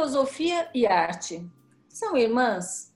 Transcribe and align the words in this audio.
Filosofia 0.00 0.66
e 0.74 0.86
arte 0.86 1.46
são 1.86 2.16
irmãs? 2.16 2.90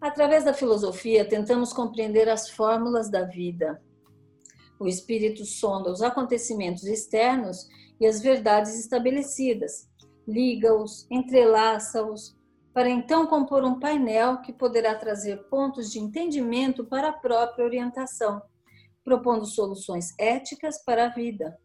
Através 0.00 0.42
da 0.42 0.54
filosofia, 0.54 1.22
tentamos 1.22 1.70
compreender 1.70 2.30
as 2.30 2.48
fórmulas 2.48 3.10
da 3.10 3.24
vida. 3.24 3.78
O 4.80 4.88
espírito 4.88 5.44
sonda 5.44 5.90
os 5.90 6.00
acontecimentos 6.00 6.84
externos 6.84 7.68
e 8.00 8.06
as 8.06 8.22
verdades 8.22 8.80
estabelecidas, 8.80 9.86
liga-os, 10.26 11.06
entrelaça-os, 11.10 12.34
para 12.72 12.88
então 12.88 13.26
compor 13.26 13.62
um 13.62 13.78
painel 13.78 14.40
que 14.40 14.50
poderá 14.50 14.94
trazer 14.94 15.46
pontos 15.50 15.92
de 15.92 15.98
entendimento 15.98 16.86
para 16.86 17.10
a 17.10 17.12
própria 17.12 17.66
orientação, 17.66 18.40
propondo 19.04 19.44
soluções 19.44 20.14
éticas 20.18 20.82
para 20.82 21.04
a 21.04 21.10
vida. 21.10 21.58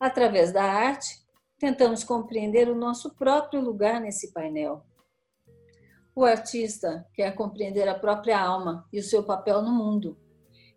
Através 0.00 0.50
da 0.50 0.64
arte, 0.64 1.27
tentamos 1.58 2.04
compreender 2.04 2.68
o 2.68 2.74
nosso 2.74 3.14
próprio 3.14 3.60
lugar 3.60 4.00
nesse 4.00 4.32
painel. 4.32 4.84
O 6.14 6.24
artista 6.24 7.06
quer 7.14 7.34
compreender 7.34 7.88
a 7.88 7.98
própria 7.98 8.40
alma 8.40 8.86
e 8.92 8.98
o 8.98 9.02
seu 9.02 9.22
papel 9.22 9.62
no 9.62 9.70
mundo, 9.70 10.16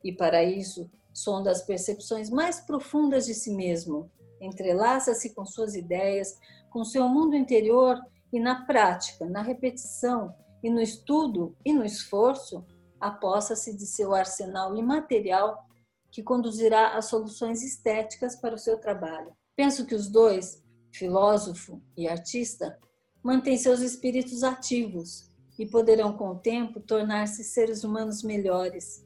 e 0.04 0.12
para 0.12 0.44
isso 0.44 0.90
sonda 1.13 1.52
as 1.52 1.62
percepções 1.62 2.30
mais 2.30 2.59
profundas 2.59 3.26
de 3.26 3.34
si 3.34 3.54
mesmo, 3.54 4.12
entrelaça-se 4.40 5.34
com 5.35 5.45
suas 5.45 5.76
ideias, 5.76 6.38
com 6.70 6.84
seu 6.84 7.07
mundo 7.07 7.35
interior 7.35 7.99
e 8.32 8.40
na 8.40 8.66
prática, 8.66 9.26
na 9.26 9.41
repetição 9.41 10.34
e 10.63 10.70
no 10.70 10.82
estudo 10.82 11.55
e 11.66 11.73
no 11.73 11.84
esforço, 11.84 12.66
aposta-se 12.99 13.76
de 13.76 13.85
seu 13.85 14.13
arsenal 14.13 14.76
imaterial 14.76 15.68
que 16.12 16.23
conduzirá 16.23 16.95
a 16.95 17.02
soluções 17.02 17.63
estéticas 17.63 18.35
para 18.35 18.55
o 18.55 18.59
seu 18.59 18.77
trabalho. 18.77 19.32
Penso 19.55 19.85
que 19.85 19.96
os 19.96 20.07
dois, 20.07 20.62
filósofo 20.91 21.81
e 21.97 22.07
artista, 22.07 22.77
mantêm 23.23 23.57
seus 23.57 23.81
espíritos 23.81 24.43
ativos 24.43 25.31
e 25.57 25.65
poderão 25.65 26.13
com 26.13 26.29
o 26.29 26.39
tempo 26.39 26.79
tornar-se 26.79 27.43
seres 27.43 27.84
humanos 27.84 28.23
melhores. 28.23 29.05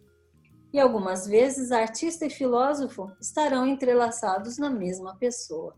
E 0.72 0.80
algumas 0.80 1.26
vezes 1.26 1.72
artista 1.72 2.26
e 2.26 2.30
filósofo 2.30 3.12
estarão 3.20 3.66
entrelaçados 3.66 4.58
na 4.58 4.70
mesma 4.70 5.16
pessoa. 5.18 5.76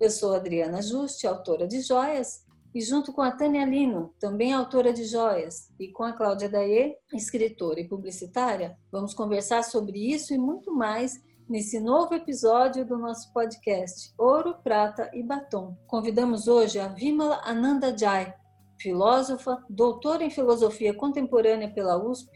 Eu 0.00 0.10
sou 0.10 0.34
Adriana 0.34 0.82
Juste, 0.82 1.26
autora 1.26 1.66
de 1.66 1.80
joias, 1.80 2.44
e 2.74 2.80
junto 2.80 3.12
com 3.12 3.22
a 3.22 3.30
Tânia 3.30 3.64
Lino, 3.64 4.12
também 4.18 4.52
autora 4.52 4.92
de 4.92 5.04
joias, 5.04 5.70
e 5.78 5.92
com 5.92 6.02
a 6.02 6.12
Cláudia 6.12 6.48
Daê, 6.48 6.96
escritora 7.12 7.80
e 7.80 7.86
publicitária, 7.86 8.76
vamos 8.90 9.14
conversar 9.14 9.62
sobre 9.62 10.12
isso 10.12 10.34
e 10.34 10.38
muito 10.38 10.74
mais 10.74 11.22
nesse 11.48 11.78
novo 11.78 12.14
episódio 12.14 12.86
do 12.86 12.96
nosso 12.96 13.32
podcast 13.32 14.12
Ouro, 14.16 14.54
Prata 14.62 15.10
e 15.12 15.22
Batom. 15.22 15.76
Convidamos 15.86 16.48
hoje 16.48 16.78
a 16.78 16.88
Vimala 16.88 17.40
Ananda 17.44 17.96
Jai, 17.96 18.34
filósofa, 18.80 19.62
doutora 19.68 20.24
em 20.24 20.30
filosofia 20.30 20.94
contemporânea 20.94 21.70
pela 21.72 22.02
USP, 22.02 22.30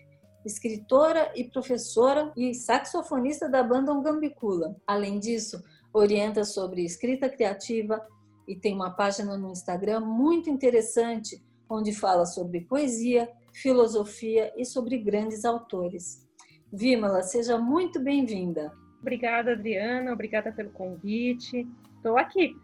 escritora 0.45 1.33
e 1.35 1.45
professora 1.45 2.33
e 2.37 2.55
saxofonista 2.55 3.49
da 3.49 3.63
banda 3.63 3.93
Ungambicula. 3.93 4.77
Além 4.87 5.19
disso, 5.19 5.63
orienta 5.93 6.45
sobre 6.45 6.85
escrita 6.85 7.29
criativa 7.29 8.07
e 8.47 8.55
tem 8.55 8.75
uma 8.75 8.91
página 8.91 9.37
no 9.39 9.51
Instagram 9.51 10.01
muito 10.01 10.51
interessante 10.51 11.43
onde 11.69 11.93
fala 11.93 12.25
sobre 12.27 12.63
poesia, 12.63 13.29
filosofia 13.53 14.53
e 14.57 14.65
sobre 14.65 14.99
grandes 14.99 15.45
autores. 15.45 16.27
Vimala, 16.71 17.23
seja 17.23 17.59
muito 17.59 17.99
bem-vinda. 17.99 18.73
Obrigada, 19.01 19.53
Adriana, 19.53 20.13
obrigada 20.13 20.53
pelo 20.53 20.71
convite. 20.71 21.67
Estou 21.97 22.17
aqui. 22.17 22.55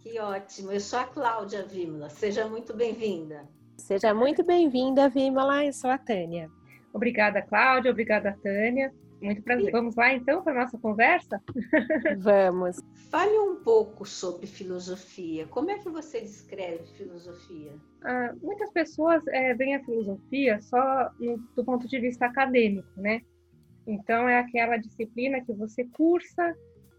Que 0.00 0.20
ótimo. 0.20 0.70
Eu 0.70 0.78
sou 0.78 0.98
a 1.00 1.04
Cláudia 1.04 1.64
Vimala. 1.64 2.08
Seja 2.08 2.46
muito 2.46 2.72
bem-vinda. 2.74 3.48
Seja 3.76 4.14
muito 4.14 4.44
bem-vinda, 4.44 5.08
Vimala. 5.08 5.64
Eu 5.64 5.72
sou 5.72 5.90
a 5.90 5.98
Tânia. 5.98 6.48
Obrigada, 6.92 7.42
Cláudia. 7.42 7.90
Obrigada, 7.90 8.38
Tânia. 8.42 8.92
Muito 9.20 9.42
prazer. 9.42 9.72
Vamos 9.72 9.96
lá 9.96 10.12
então 10.12 10.42
para 10.42 10.60
nossa 10.60 10.78
conversa? 10.78 11.42
Vamos. 12.18 12.78
Fale 13.10 13.38
um 13.38 13.56
pouco 13.56 14.04
sobre 14.04 14.46
filosofia. 14.46 15.46
Como 15.46 15.70
é 15.70 15.78
que 15.78 15.88
você 15.88 16.20
descreve 16.20 16.84
filosofia? 16.96 17.72
Ah, 18.04 18.32
muitas 18.42 18.70
pessoas 18.70 19.26
é, 19.28 19.54
veem 19.54 19.74
a 19.74 19.84
filosofia 19.84 20.60
só 20.60 21.10
no, 21.18 21.38
do 21.54 21.64
ponto 21.64 21.88
de 21.88 21.98
vista 21.98 22.26
acadêmico, 22.26 22.88
né? 22.96 23.22
Então 23.86 24.28
é 24.28 24.38
aquela 24.38 24.76
disciplina 24.76 25.40
que 25.40 25.52
você 25.52 25.84
cursa 25.84 26.54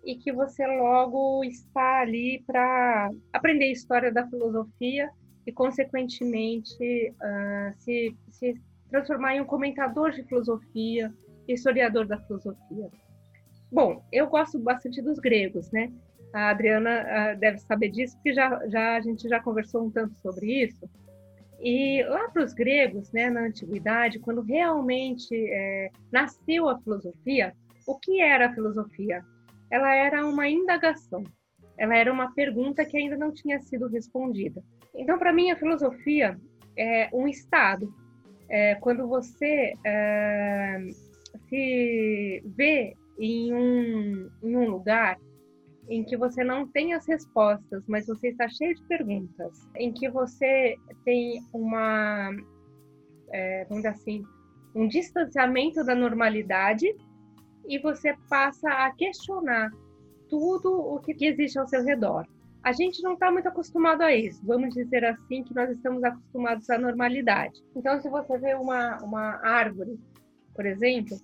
e 0.05 0.15
que 0.15 0.31
você 0.31 0.65
logo 0.65 1.43
está 1.43 2.01
ali 2.01 2.41
para 2.47 3.11
aprender 3.33 3.65
a 3.65 3.71
história 3.71 4.11
da 4.11 4.25
filosofia 4.27 5.09
e, 5.45 5.51
consequentemente, 5.51 7.13
uh, 7.13 7.73
se, 7.79 8.15
se 8.29 8.53
transformar 8.89 9.35
em 9.35 9.41
um 9.41 9.45
comentador 9.45 10.11
de 10.11 10.23
filosofia, 10.23 11.13
historiador 11.47 12.07
da 12.07 12.19
filosofia. 12.21 12.89
Bom, 13.71 14.01
eu 14.11 14.27
gosto 14.27 14.57
bastante 14.59 15.01
dos 15.01 15.19
gregos, 15.19 15.69
né? 15.71 15.91
A 16.33 16.49
Adriana 16.49 17.03
uh, 17.35 17.39
deve 17.39 17.57
saber 17.59 17.89
disso, 17.89 18.15
porque 18.15 18.33
já, 18.33 18.65
já, 18.67 18.95
a 18.95 19.01
gente 19.01 19.27
já 19.27 19.41
conversou 19.41 19.85
um 19.85 19.91
tanto 19.91 20.15
sobre 20.19 20.63
isso. 20.63 20.89
E 21.62 22.03
lá 22.03 22.29
para 22.29 22.44
os 22.44 22.53
gregos, 22.53 23.12
né, 23.12 23.29
na 23.29 23.41
antiguidade, 23.41 24.19
quando 24.19 24.41
realmente 24.41 25.35
é, 25.35 25.90
nasceu 26.12 26.69
a 26.69 26.79
filosofia, 26.79 27.53
o 27.88 27.97
que 27.97 28.22
era 28.22 28.47
a 28.47 28.53
filosofia? 28.53 29.23
ela 29.69 29.94
era 29.94 30.25
uma 30.25 30.47
indagação, 30.47 31.23
ela 31.78 31.96
era 31.96 32.12
uma 32.12 32.34
pergunta 32.34 32.85
que 32.85 32.97
ainda 32.97 33.17
não 33.17 33.31
tinha 33.31 33.59
sido 33.59 33.88
respondida. 33.88 34.63
Então, 34.96 35.17
para 35.17 35.34
mim, 35.34 35.51
a 35.51 35.57
filosofia 35.57 36.40
é 36.75 37.09
um 37.13 37.28
estado. 37.28 37.94
É 38.50 38.75
quando 38.75 39.07
você 39.07 39.73
é, 39.85 40.79
se 41.50 42.41
vê 42.46 42.96
em 43.19 43.53
um, 43.53 44.29
em 44.41 44.56
um 44.56 44.69
lugar 44.69 45.17
em 45.89 46.03
que 46.03 46.17
você 46.17 46.43
não 46.43 46.67
tem 46.67 46.93
as 46.93 47.07
respostas, 47.07 47.83
mas 47.87 48.07
você 48.07 48.29
está 48.29 48.47
cheio 48.49 48.75
de 48.75 48.83
perguntas, 48.87 49.67
em 49.75 49.91
que 49.91 50.09
você 50.09 50.75
tem 51.05 51.41
uma, 51.53 52.31
é, 53.31 53.65
vamos 53.65 53.83
dizer 53.83 53.95
assim, 53.95 54.23
um 54.75 54.87
distanciamento 54.87 55.83
da 55.83 55.95
normalidade 55.95 56.85
e 57.67 57.79
você 57.79 58.15
passa 58.29 58.69
a 58.69 58.91
questionar 58.91 59.71
tudo 60.29 60.71
o 60.71 60.99
que 60.99 61.25
existe 61.25 61.57
ao 61.57 61.67
seu 61.67 61.83
redor. 61.83 62.25
A 62.63 62.73
gente 62.73 63.01
não 63.01 63.13
está 63.13 63.31
muito 63.31 63.47
acostumado 63.47 64.01
a 64.01 64.13
isso, 64.13 64.45
vamos 64.45 64.73
dizer 64.73 65.05
assim, 65.05 65.43
que 65.43 65.55
nós 65.55 65.69
estamos 65.69 66.03
acostumados 66.03 66.69
à 66.69 66.77
normalidade. 66.77 67.63
Então, 67.75 68.01
se 68.01 68.09
você 68.09 68.37
vê 68.37 68.55
uma, 68.55 68.97
uma 68.97 69.39
árvore, 69.41 69.97
por 70.53 70.65
exemplo, 70.65 71.17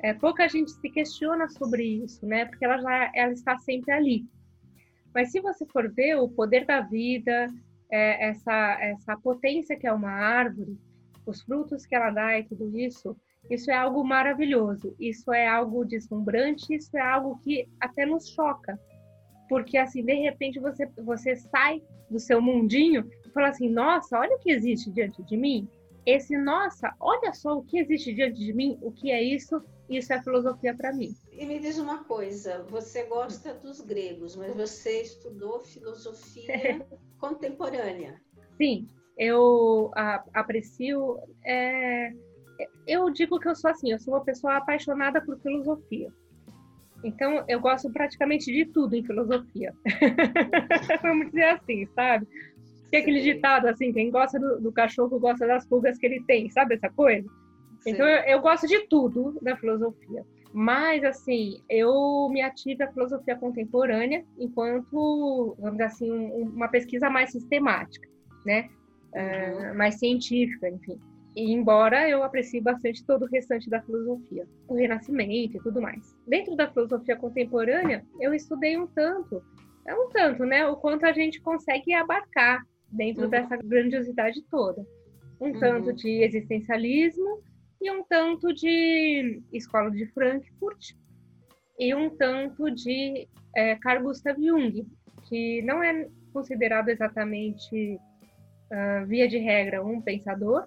é, 0.00 0.12
pouca 0.14 0.48
gente 0.48 0.70
se 0.70 0.90
questiona 0.90 1.48
sobre 1.48 1.82
isso, 1.84 2.26
né? 2.26 2.44
Porque 2.44 2.64
ela 2.64 2.78
já 2.78 3.10
ela 3.14 3.32
está 3.32 3.56
sempre 3.58 3.92
ali. 3.92 4.24
Mas 5.14 5.32
se 5.32 5.40
você 5.40 5.64
for 5.66 5.90
ver 5.90 6.16
o 6.16 6.28
poder 6.28 6.66
da 6.66 6.80
vida, 6.80 7.46
é, 7.90 8.28
essa, 8.28 8.78
essa 8.80 9.16
potência 9.16 9.76
que 9.76 9.86
é 9.86 9.92
uma 9.92 10.10
árvore, 10.10 10.78
os 11.24 11.42
frutos 11.42 11.86
que 11.86 11.94
ela 11.94 12.10
dá 12.10 12.38
e 12.38 12.44
tudo 12.44 12.76
isso, 12.76 13.16
isso 13.50 13.70
é 13.70 13.74
algo 13.74 14.04
maravilhoso, 14.04 14.94
isso 14.98 15.32
é 15.32 15.46
algo 15.46 15.84
deslumbrante, 15.84 16.74
isso 16.74 16.96
é 16.96 17.00
algo 17.00 17.38
que 17.38 17.68
até 17.80 18.04
nos 18.04 18.28
choca. 18.28 18.78
Porque, 19.48 19.78
assim, 19.78 20.04
de 20.04 20.14
repente 20.14 20.58
você, 20.58 20.86
você 20.96 21.36
sai 21.36 21.80
do 22.10 22.18
seu 22.18 22.42
mundinho 22.42 23.08
e 23.24 23.30
fala 23.30 23.48
assim: 23.48 23.68
nossa, 23.68 24.18
olha 24.18 24.36
o 24.36 24.40
que 24.40 24.50
existe 24.50 24.90
diante 24.90 25.22
de 25.22 25.36
mim. 25.36 25.68
Esse, 26.04 26.36
nossa, 26.36 26.94
olha 27.00 27.32
só 27.32 27.56
o 27.56 27.62
que 27.62 27.78
existe 27.78 28.12
diante 28.12 28.38
de 28.38 28.52
mim, 28.52 28.78
o 28.80 28.92
que 28.92 29.10
é 29.10 29.22
isso, 29.22 29.62
isso 29.88 30.12
é 30.12 30.22
filosofia 30.22 30.74
para 30.74 30.92
mim. 30.92 31.14
E 31.32 31.46
me 31.46 31.58
diz 31.58 31.78
uma 31.78 32.04
coisa: 32.04 32.64
você 32.68 33.04
gosta 33.04 33.54
dos 33.54 33.80
gregos, 33.80 34.36
mas 34.36 34.54
você 34.54 35.02
estudou 35.02 35.60
filosofia 35.60 36.86
contemporânea. 37.18 38.20
Sim, 38.56 38.88
eu 39.16 39.90
aprecio. 40.34 41.18
É, 41.44 42.10
eu 42.86 43.10
digo 43.10 43.38
que 43.38 43.48
eu 43.48 43.54
sou 43.54 43.70
assim, 43.70 43.92
eu 43.92 43.98
sou 43.98 44.14
uma 44.14 44.24
pessoa 44.24 44.56
apaixonada 44.56 45.20
por 45.20 45.38
filosofia. 45.40 46.10
Então, 47.04 47.44
eu 47.46 47.60
gosto 47.60 47.90
praticamente 47.92 48.46
de 48.52 48.64
tudo 48.66 48.94
em 48.96 49.04
filosofia. 49.04 49.72
Vamos 51.02 51.26
dizer 51.26 51.44
assim, 51.44 51.86
sabe? 51.94 52.26
Tem 52.90 53.00
aquele 53.00 53.20
ditado 53.20 53.66
assim, 53.66 53.92
quem 53.92 54.10
gosta 54.10 54.38
do, 54.38 54.60
do, 54.60 54.72
cachorro 54.72 55.18
gosta 55.18 55.46
das 55.46 55.66
pulgas 55.66 55.98
que 55.98 56.06
ele 56.06 56.22
tem, 56.24 56.48
sabe 56.50 56.74
essa 56.74 56.88
coisa? 56.88 57.28
Então, 57.86 58.06
eu, 58.06 58.22
eu 58.24 58.40
gosto 58.40 58.66
de 58.66 58.80
tudo 58.88 59.38
da 59.40 59.56
filosofia. 59.56 60.24
Mas, 60.52 61.04
assim, 61.04 61.62
eu 61.68 62.28
me 62.30 62.40
ative 62.40 62.82
à 62.82 62.92
filosofia 62.92 63.36
contemporânea 63.36 64.24
enquanto, 64.38 65.54
vamos 65.58 65.72
dizer 65.72 65.84
assim, 65.84 66.10
um, 66.10 66.50
uma 66.54 66.68
pesquisa 66.68 67.10
mais 67.10 67.30
sistemática, 67.30 68.08
né? 68.44 68.68
Uhum. 69.14 69.72
Uh, 69.72 69.76
mais 69.76 69.98
científica, 69.98 70.68
enfim. 70.68 70.98
E 71.34 71.52
embora 71.52 72.08
eu 72.08 72.22
aprecie 72.22 72.60
bastante 72.60 73.04
todo 73.04 73.26
o 73.26 73.28
restante 73.28 73.68
da 73.68 73.82
filosofia, 73.82 74.48
o 74.66 74.74
Renascimento 74.74 75.58
e 75.58 75.60
tudo 75.60 75.82
mais. 75.82 76.16
Dentro 76.26 76.56
da 76.56 76.70
filosofia 76.70 77.16
contemporânea, 77.16 78.04
eu 78.18 78.32
estudei 78.32 78.78
um 78.78 78.86
tanto 78.86 79.42
é 79.86 79.94
um 79.94 80.08
tanto, 80.08 80.44
né? 80.44 80.66
O 80.66 80.76
quanto 80.76 81.06
a 81.06 81.12
gente 81.12 81.40
consegue 81.40 81.94
abarcar 81.94 82.66
dentro 82.90 83.24
uhum. 83.24 83.30
dessa 83.30 83.56
grandiosidade 83.56 84.42
toda. 84.50 84.84
Um 85.40 85.48
uhum. 85.48 85.60
tanto 85.60 85.92
de 85.92 86.22
existencialismo 86.22 87.40
e 87.80 87.90
um 87.90 88.02
tanto 88.04 88.52
de 88.52 89.42
escola 89.52 89.90
de 89.90 90.06
Frankfurt 90.06 90.92
e 91.78 91.94
um 91.94 92.10
tanto 92.10 92.70
de 92.70 93.28
é, 93.54 93.76
Carl 93.76 94.02
Gustav 94.02 94.36
Jung, 94.40 94.86
que 95.28 95.62
não 95.62 95.82
é 95.82 96.08
considerado 96.32 96.88
exatamente, 96.90 97.98
uh, 98.70 99.06
via 99.06 99.26
de 99.26 99.38
regra, 99.38 99.82
um 99.82 100.00
pensador, 100.00 100.66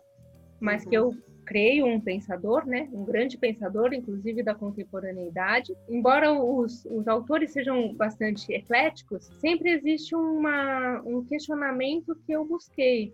mas 0.60 0.84
uhum. 0.84 0.90
que 0.90 0.98
eu 0.98 1.14
creio 1.46 1.88
um 1.88 2.00
pensador, 2.00 2.66
né, 2.66 2.88
um 2.94 3.04
grande 3.04 3.38
pensador, 3.38 3.92
inclusive 3.94 4.44
da 4.44 4.54
contemporaneidade. 4.54 5.76
Embora 5.90 6.32
os, 6.32 6.86
os 6.86 7.08
autores 7.08 7.52
sejam 7.52 7.94
bastante 7.96 8.54
ecléticos, 8.54 9.26
sempre 9.40 9.72
existe 9.72 10.16
uma, 10.16 11.02
um 11.06 11.26
questionamento 11.26 12.16
que 12.26 12.32
eu 12.32 12.46
busquei, 12.46 13.12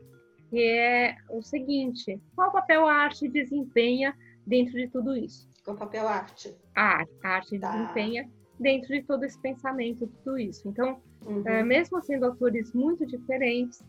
que 0.49 0.61
é 0.61 1.15
o 1.29 1.41
seguinte: 1.41 2.21
qual 2.35 2.51
papel 2.51 2.87
a 2.87 2.93
arte 2.93 3.27
desempenha 3.27 4.15
dentro 4.45 4.73
de 4.73 4.87
tudo 4.87 5.15
isso? 5.15 5.49
Qual 5.63 5.75
papel 5.75 6.07
a 6.07 6.11
arte? 6.11 6.55
A 6.75 6.81
arte, 6.81 7.11
a 7.23 7.27
arte 7.29 7.59
tá. 7.59 7.71
desempenha 7.71 8.29
dentro 8.59 8.89
de 8.89 9.03
todo 9.03 9.23
esse 9.23 9.39
pensamento, 9.39 10.07
tudo 10.23 10.37
isso. 10.37 10.67
Então, 10.67 11.01
uhum. 11.25 11.43
é, 11.45 11.63
mesmo 11.63 12.01
sendo 12.01 12.25
autores 12.25 12.73
muito 12.73 13.05
diferentes, 13.05 13.83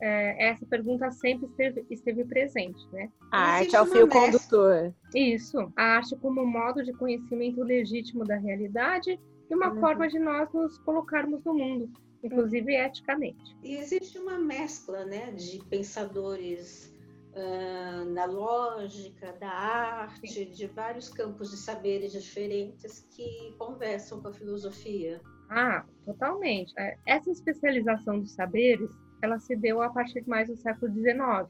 é, 0.00 0.50
essa 0.50 0.66
pergunta 0.66 1.10
sempre 1.10 1.46
esteve, 1.46 1.86
esteve 1.90 2.24
presente, 2.24 2.86
né? 2.92 3.08
A 3.32 3.56
arte 3.56 3.74
é 3.74 3.80
o 3.80 3.86
fio 3.86 4.08
condutor. 4.08 4.94
Isso, 5.14 5.72
a 5.76 5.96
arte 5.96 6.16
como 6.16 6.44
modo 6.44 6.84
de 6.84 6.92
conhecimento 6.92 7.62
legítimo 7.62 8.24
da 8.24 8.36
realidade 8.36 9.18
e 9.48 9.54
uma 9.54 9.72
uhum. 9.72 9.80
forma 9.80 10.08
de 10.08 10.18
nós 10.18 10.52
nos 10.52 10.78
colocarmos 10.78 11.44
no 11.44 11.54
mundo, 11.54 11.90
inclusive 12.24 12.74
eticamente. 12.74 13.56
E 13.62 13.76
existe 13.76 14.18
uma 14.18 14.38
mescla, 14.38 15.04
né, 15.04 15.30
de 15.32 15.62
pensadores 15.66 16.94
uh, 17.32 18.04
na 18.10 18.24
lógica, 18.24 19.32
da 19.34 19.50
arte, 19.50 20.28
Sim. 20.28 20.50
de 20.50 20.66
vários 20.66 21.08
campos 21.08 21.50
de 21.50 21.58
saberes 21.58 22.12
diferentes 22.12 23.06
que 23.14 23.54
conversam 23.58 24.20
com 24.20 24.28
a 24.28 24.32
filosofia. 24.32 25.20
Ah, 25.50 25.84
totalmente. 26.04 26.72
É, 26.78 26.96
essa 27.06 27.30
especialização 27.30 28.20
dos 28.20 28.32
saberes 28.32 28.90
ela 29.22 29.38
se 29.38 29.56
deu 29.56 29.80
a 29.80 29.90
partir 29.90 30.26
mais 30.26 30.48
do 30.48 30.56
século 30.56 30.92
XIX. 30.92 31.48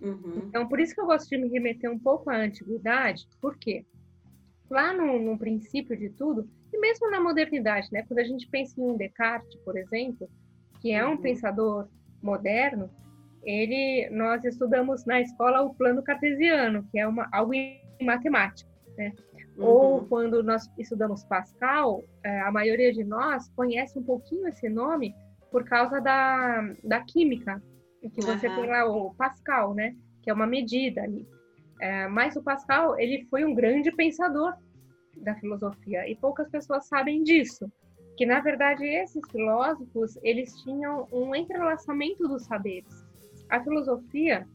Uhum. 0.00 0.42
Então, 0.46 0.68
por 0.68 0.80
isso 0.80 0.94
que 0.94 1.00
eu 1.00 1.06
gosto 1.06 1.28
de 1.28 1.38
me 1.38 1.48
remeter 1.48 1.90
um 1.90 1.98
pouco 1.98 2.30
à 2.30 2.36
antiguidade, 2.36 3.26
porque 3.40 3.84
lá 4.70 4.92
no, 4.92 5.18
no, 5.18 5.38
princípio 5.38 5.96
de 5.96 6.10
tudo, 6.10 6.48
e 6.72 6.78
mesmo 6.78 7.10
na 7.10 7.20
modernidade, 7.20 7.88
né, 7.92 8.04
quando 8.06 8.18
a 8.18 8.24
gente 8.24 8.48
pensa 8.48 8.80
em 8.80 8.84
um 8.84 8.96
Descartes, 8.96 9.54
por 9.64 9.76
exemplo, 9.76 10.28
que 10.80 10.92
é 10.92 11.04
um 11.06 11.12
uhum. 11.12 11.22
pensador 11.22 11.88
moderno, 12.22 12.90
ele, 13.44 14.08
nós 14.10 14.44
estudamos 14.44 15.04
na 15.04 15.20
escola 15.20 15.62
o 15.62 15.74
plano 15.74 16.02
cartesiano, 16.02 16.86
que 16.90 16.98
é 16.98 17.06
uma, 17.06 17.28
algo 17.32 17.54
em 17.54 17.80
matemática, 18.02 18.68
né? 18.98 19.12
Uhum. 19.56 19.64
Ou 19.64 20.06
quando 20.06 20.42
nós 20.42 20.70
estudamos 20.76 21.24
Pascal, 21.24 22.02
é, 22.24 22.40
a 22.40 22.50
maioria 22.50 22.92
de 22.92 23.04
nós 23.04 23.48
conhece 23.50 23.98
um 23.98 24.02
pouquinho 24.02 24.48
esse 24.48 24.68
nome 24.68 25.14
por 25.50 25.64
causa 25.64 26.00
da, 26.00 26.74
da 26.82 27.00
química, 27.02 27.62
que 28.12 28.20
você 28.20 28.48
uhum. 28.48 28.56
tem 28.56 28.66
lá 28.66 28.84
o 28.84 29.14
Pascal, 29.14 29.74
né? 29.74 29.94
Que 30.22 30.30
é 30.30 30.34
uma 30.34 30.46
medida 30.46 31.02
ali. 31.02 31.26
É, 31.80 32.08
mas 32.08 32.36
o 32.36 32.42
Pascal, 32.42 32.98
ele 32.98 33.24
foi 33.30 33.44
um 33.44 33.54
grande 33.54 33.90
pensador 33.92 34.54
da 35.16 35.34
filosofia 35.36 36.08
e 36.08 36.16
poucas 36.16 36.48
pessoas 36.48 36.86
sabem 36.86 37.22
disso. 37.22 37.70
Que 38.16 38.24
na 38.24 38.40
verdade 38.40 38.86
esses 38.86 39.22
filósofos 39.30 40.18
eles 40.22 40.52
tinham 40.62 41.06
um 41.12 41.34
entrelaçamento 41.34 42.26
dos 42.26 42.44
saberes. 42.44 43.04
A 43.50 43.62
filosofia 43.62 44.46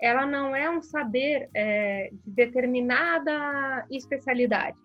ela 0.00 0.24
não 0.24 0.54
é 0.54 0.70
um 0.70 0.80
saber 0.80 1.48
é, 1.54 2.10
de 2.12 2.30
determinada 2.30 3.84
especialidade 3.90 4.78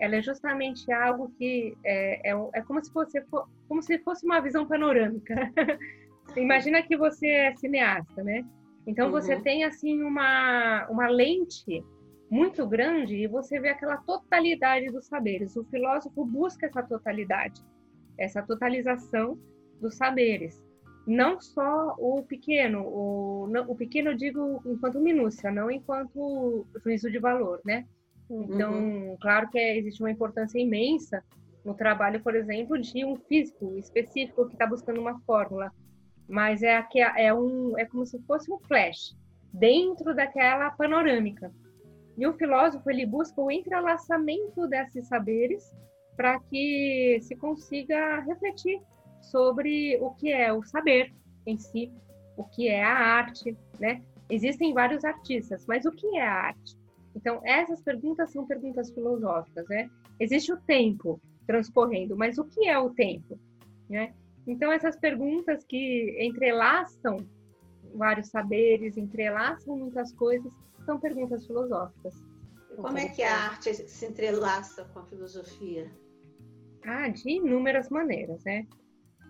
ela 0.00 0.16
é 0.16 0.22
justamente 0.22 0.90
algo 0.90 1.30
que 1.36 1.76
é, 1.84 2.30
é, 2.30 2.50
é 2.54 2.62
como, 2.62 2.82
se 2.82 2.90
fosse, 2.90 3.22
como 3.68 3.82
se 3.82 3.98
fosse 3.98 4.24
uma 4.24 4.40
visão 4.40 4.66
panorâmica. 4.66 5.34
Imagina 6.36 6.82
que 6.82 6.96
você 6.96 7.28
é 7.28 7.56
cineasta, 7.56 8.24
né? 8.24 8.44
Então 8.86 9.06
uhum. 9.06 9.12
você 9.12 9.38
tem 9.38 9.62
assim 9.62 10.02
uma, 10.02 10.88
uma 10.88 11.06
lente 11.08 11.84
muito 12.30 12.66
grande 12.66 13.16
e 13.16 13.26
você 13.26 13.58
vê 13.58 13.70
aquela 13.70 13.96
totalidade 13.96 14.86
dos 14.86 15.06
saberes. 15.06 15.56
O 15.56 15.64
filósofo 15.64 16.24
busca 16.24 16.66
essa 16.66 16.82
totalidade, 16.82 17.60
essa 18.16 18.40
totalização 18.40 19.36
dos 19.80 19.96
saberes. 19.96 20.62
Não 21.06 21.40
só 21.40 21.96
o 21.98 22.22
pequeno, 22.22 22.82
o, 22.86 23.48
não, 23.50 23.68
o 23.68 23.74
pequeno 23.74 24.10
eu 24.10 24.16
digo 24.16 24.62
enquanto 24.64 25.00
minúcia, 25.00 25.50
não 25.50 25.70
enquanto 25.70 26.66
juízo 26.84 27.10
de 27.10 27.18
valor, 27.18 27.60
né? 27.64 27.84
Então, 28.30 28.72
uhum. 28.74 29.16
claro 29.20 29.50
que 29.50 29.58
é, 29.58 29.76
existe 29.76 30.00
uma 30.00 30.10
importância 30.10 30.58
imensa 30.60 31.24
no 31.64 31.74
trabalho, 31.74 32.22
por 32.22 32.36
exemplo, 32.36 32.78
de 32.78 33.04
um 33.04 33.16
físico 33.16 33.76
específico 33.76 34.46
que 34.46 34.52
está 34.52 34.66
buscando 34.66 35.00
uma 35.00 35.18
fórmula, 35.20 35.72
mas 36.28 36.62
é, 36.62 36.86
é, 37.16 37.34
um, 37.34 37.76
é 37.76 37.84
como 37.84 38.06
se 38.06 38.20
fosse 38.20 38.52
um 38.52 38.58
flash 38.60 39.16
dentro 39.52 40.14
daquela 40.14 40.70
panorâmica. 40.70 41.52
E 42.16 42.26
o 42.26 42.32
filósofo 42.34 42.90
ele 42.90 43.06
busca 43.06 43.40
o 43.40 43.50
entrelaçamento 43.50 44.66
desses 44.66 45.06
saberes 45.06 45.74
para 46.16 46.38
que 46.40 47.18
se 47.22 47.34
consiga 47.36 48.20
refletir 48.20 48.80
sobre 49.22 49.98
o 50.00 50.10
que 50.10 50.32
é 50.32 50.52
o 50.52 50.62
saber 50.62 51.12
em 51.46 51.58
si, 51.58 51.92
o 52.36 52.44
que 52.44 52.68
é 52.68 52.82
a 52.82 52.94
arte, 52.94 53.56
né? 53.78 54.02
Existem 54.28 54.72
vários 54.72 55.04
artistas, 55.04 55.64
mas 55.66 55.84
o 55.84 55.90
que 55.90 56.16
é 56.16 56.22
a 56.22 56.32
arte? 56.32 56.76
Então, 57.14 57.40
essas 57.44 57.82
perguntas 57.82 58.30
são 58.30 58.46
perguntas 58.46 58.90
filosóficas, 58.90 59.66
né? 59.68 59.90
Existe 60.18 60.52
o 60.52 60.60
tempo 60.60 61.20
transcorrendo, 61.46 62.16
mas 62.16 62.38
o 62.38 62.44
que 62.44 62.68
é 62.68 62.78
o 62.78 62.90
tempo? 62.90 63.38
Né? 63.88 64.14
Então, 64.46 64.70
essas 64.70 64.96
perguntas 64.96 65.64
que 65.64 66.16
entrelaçam 66.20 67.16
vários 67.94 68.28
saberes, 68.28 68.96
entrelaçam 68.96 69.76
muitas 69.76 70.12
coisas, 70.12 70.52
são 70.90 70.98
perguntas 70.98 71.46
filosóficas. 71.46 72.20
Como 72.74 72.98
é 72.98 73.08
que 73.08 73.22
a 73.22 73.32
arte 73.32 73.72
se 73.74 74.06
entrelaça 74.06 74.84
com 74.86 74.98
a 74.98 75.04
filosofia? 75.04 75.88
Ah, 76.84 77.08
de 77.08 77.30
inúmeras 77.30 77.88
maneiras, 77.90 78.42
né? 78.44 78.66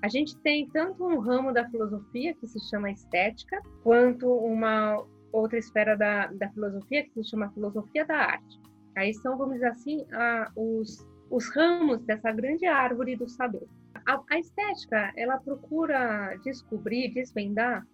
A 0.03 0.09
gente 0.09 0.39
tem 0.39 0.67
tanto 0.71 1.05
um 1.05 1.19
ramo 1.19 1.53
da 1.53 1.69
filosofia 1.69 2.35
que 2.35 2.47
se 2.47 2.59
chama 2.71 2.91
estética, 2.91 3.61
quanto 3.83 4.27
uma 4.33 5.05
outra 5.33 5.59
esfera 5.59 5.97
da, 5.97 6.29
da 6.29 6.49
filosofia 6.51 7.05
que 7.05 7.13
se 7.13 7.29
chama 7.29 7.51
filosofia 7.51 8.07
da 8.07 8.17
arte. 8.17 8.59
Aí 8.97 9.13
são, 9.13 9.37
vamos 9.37 9.55
dizer 9.55 9.69
assim, 9.69 10.07
a, 10.13 10.51
os, 10.57 11.07
os 11.29 11.47
ramos 11.55 12.01
dessa 12.07 12.33
grande 12.33 12.65
árvore 12.65 13.17
do 13.17 13.29
saber. 13.29 13.67
A, 14.07 14.19
a, 14.31 14.39
estética, 14.39 15.13
ela 15.15 15.37
procura 15.39 16.35
descobrir, 16.43 17.13
desvendar 17.13 17.87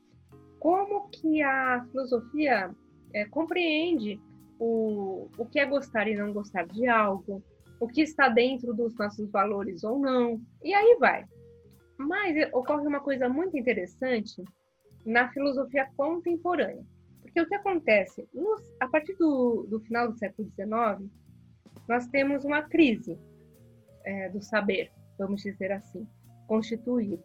como 0.60 1.08
que 1.08 1.42
a 1.42 1.84
filosofia 1.90 2.70
é, 3.16 3.24
compreende 3.24 4.20
o, 4.58 5.30
o 5.38 5.46
que 5.46 5.58
é 5.58 5.64
gostar 5.64 6.06
e 6.06 6.14
não 6.14 6.34
gostar 6.34 6.66
de 6.66 6.86
algo, 6.86 7.42
o 7.80 7.88
que 7.88 8.02
está 8.02 8.28
dentro 8.28 8.74
dos 8.74 8.94
nossos 8.94 9.30
valores 9.30 9.82
ou 9.84 9.98
não, 9.98 10.38
e 10.62 10.74
aí 10.74 10.96
vai. 11.00 11.24
Mas 11.96 12.36
ocorre 12.52 12.86
uma 12.86 13.00
coisa 13.00 13.26
muito 13.26 13.56
interessante 13.56 14.44
na 15.04 15.30
filosofia 15.32 15.88
contemporânea. 15.96 16.84
Porque 17.22 17.40
o 17.40 17.46
que 17.46 17.54
acontece? 17.54 18.28
a 18.80 18.86
partir 18.86 19.14
do, 19.16 19.66
do, 19.68 19.80
final 19.80 20.12
do 20.12 20.18
século 20.18 20.50
XIX, 20.50 21.10
nós 21.88 22.06
temos 22.08 22.44
uma 22.44 22.62
crise 22.62 23.18
é, 24.04 24.28
do 24.28 24.42
saber, 24.42 24.92
vamos 25.18 25.40
dizer 25.42 25.72
assim, 25.72 26.06
constituído. 26.46 27.22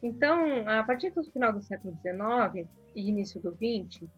Então, 0.00 0.68
a 0.68 0.84
partir 0.84 1.10
do 1.10 1.24
final 1.24 1.52
do 1.52 1.60
século 1.60 1.96
XIX 2.02 2.68
e 2.94 3.08
início 3.08 3.40
do 3.40 3.50
XX, 3.56 4.08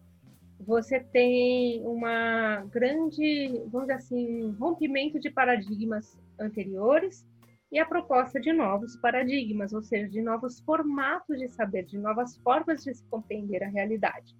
você 0.65 0.99
tem 0.99 1.85
uma 1.85 2.63
grande, 2.71 3.61
vamos 3.71 3.87
dizer 3.87 3.93
assim, 3.93 4.51
rompimento 4.59 5.19
de 5.19 5.29
paradigmas 5.29 6.17
anteriores 6.39 7.25
e 7.71 7.79
a 7.79 7.85
proposta 7.85 8.39
de 8.39 8.51
novos 8.51 8.97
paradigmas, 8.97 9.71
ou 9.71 9.81
seja, 9.81 10.09
de 10.09 10.21
novos 10.21 10.59
formatos 10.59 11.39
de 11.39 11.47
saber, 11.47 11.85
de 11.85 11.97
novas 11.97 12.35
formas 12.37 12.83
de 12.83 12.93
se 12.93 13.03
compreender 13.05 13.63
a 13.63 13.69
realidade. 13.69 14.35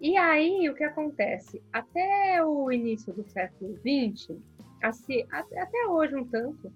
E 0.00 0.16
aí, 0.16 0.68
o 0.68 0.74
que 0.74 0.84
acontece? 0.84 1.62
Até 1.72 2.44
o 2.44 2.70
início 2.70 3.12
do 3.14 3.24
século 3.24 3.78
XX, 3.78 4.36
assim, 4.82 5.24
até 5.30 5.86
hoje 5.88 6.14
um 6.14 6.26
tanto, 6.26 6.70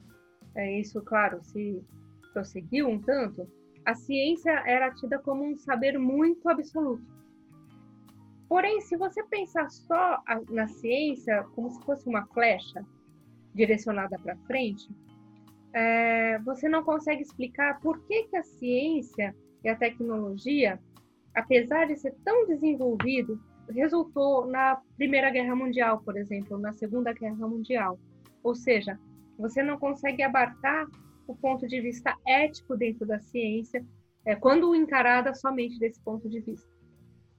é 0.55 0.81
isso, 0.81 1.01
claro, 1.03 1.43
se 1.43 1.85
prosseguiu 2.33 2.89
um 2.89 3.01
tanto, 3.01 3.47
a 3.85 3.95
ciência 3.95 4.51
era 4.67 4.91
tida 4.95 5.19
como 5.19 5.45
um 5.45 5.57
saber 5.57 5.99
muito 5.99 6.49
absoluto. 6.49 7.18
Porém, 8.49 8.81
se 8.81 8.97
você 8.97 9.23
pensar 9.25 9.71
só 9.71 10.23
na 10.51 10.67
ciência 10.69 11.45
como 11.55 11.71
se 11.71 11.81
fosse 11.85 12.09
uma 12.09 12.27
flecha 12.29 12.85
direcionada 13.55 14.19
para 14.19 14.37
frente, 14.47 14.89
é, 15.75 16.39
você 16.41 16.69
não 16.69 16.83
consegue 16.83 17.23
explicar 17.23 17.79
por 17.81 18.01
que, 18.07 18.25
que 18.25 18.37
a 18.37 18.43
ciência 18.43 19.37
e 19.63 19.69
a 19.69 19.77
tecnologia, 19.77 20.81
apesar 21.35 21.87
de 21.87 21.97
ser 21.97 22.15
tão 22.25 22.47
desenvolvido, 22.47 23.39
resultou 23.69 24.47
na 24.47 24.81
Primeira 24.97 25.31
Guerra 25.31 25.55
Mundial, 25.55 26.01
por 26.03 26.17
exemplo, 26.17 26.57
na 26.57 26.73
Segunda 26.73 27.13
Guerra 27.13 27.47
Mundial. 27.47 27.99
Ou 28.43 28.55
seja, 28.55 28.99
você 29.39 29.63
não 29.63 29.79
consegue 29.79 30.23
abarcar 30.23 30.87
o 31.27 31.37
ponto 31.37 31.67
de 31.67 31.81
vista 31.81 32.17
ético 32.27 32.77
dentro 32.77 33.07
da 33.07 33.21
ciência, 33.21 33.85
é, 34.25 34.35
quando 34.35 34.75
encarada 34.75 35.35
somente 35.35 35.79
desse 35.79 36.01
ponto 36.01 36.29
de 36.29 36.41
vista. 36.41 36.78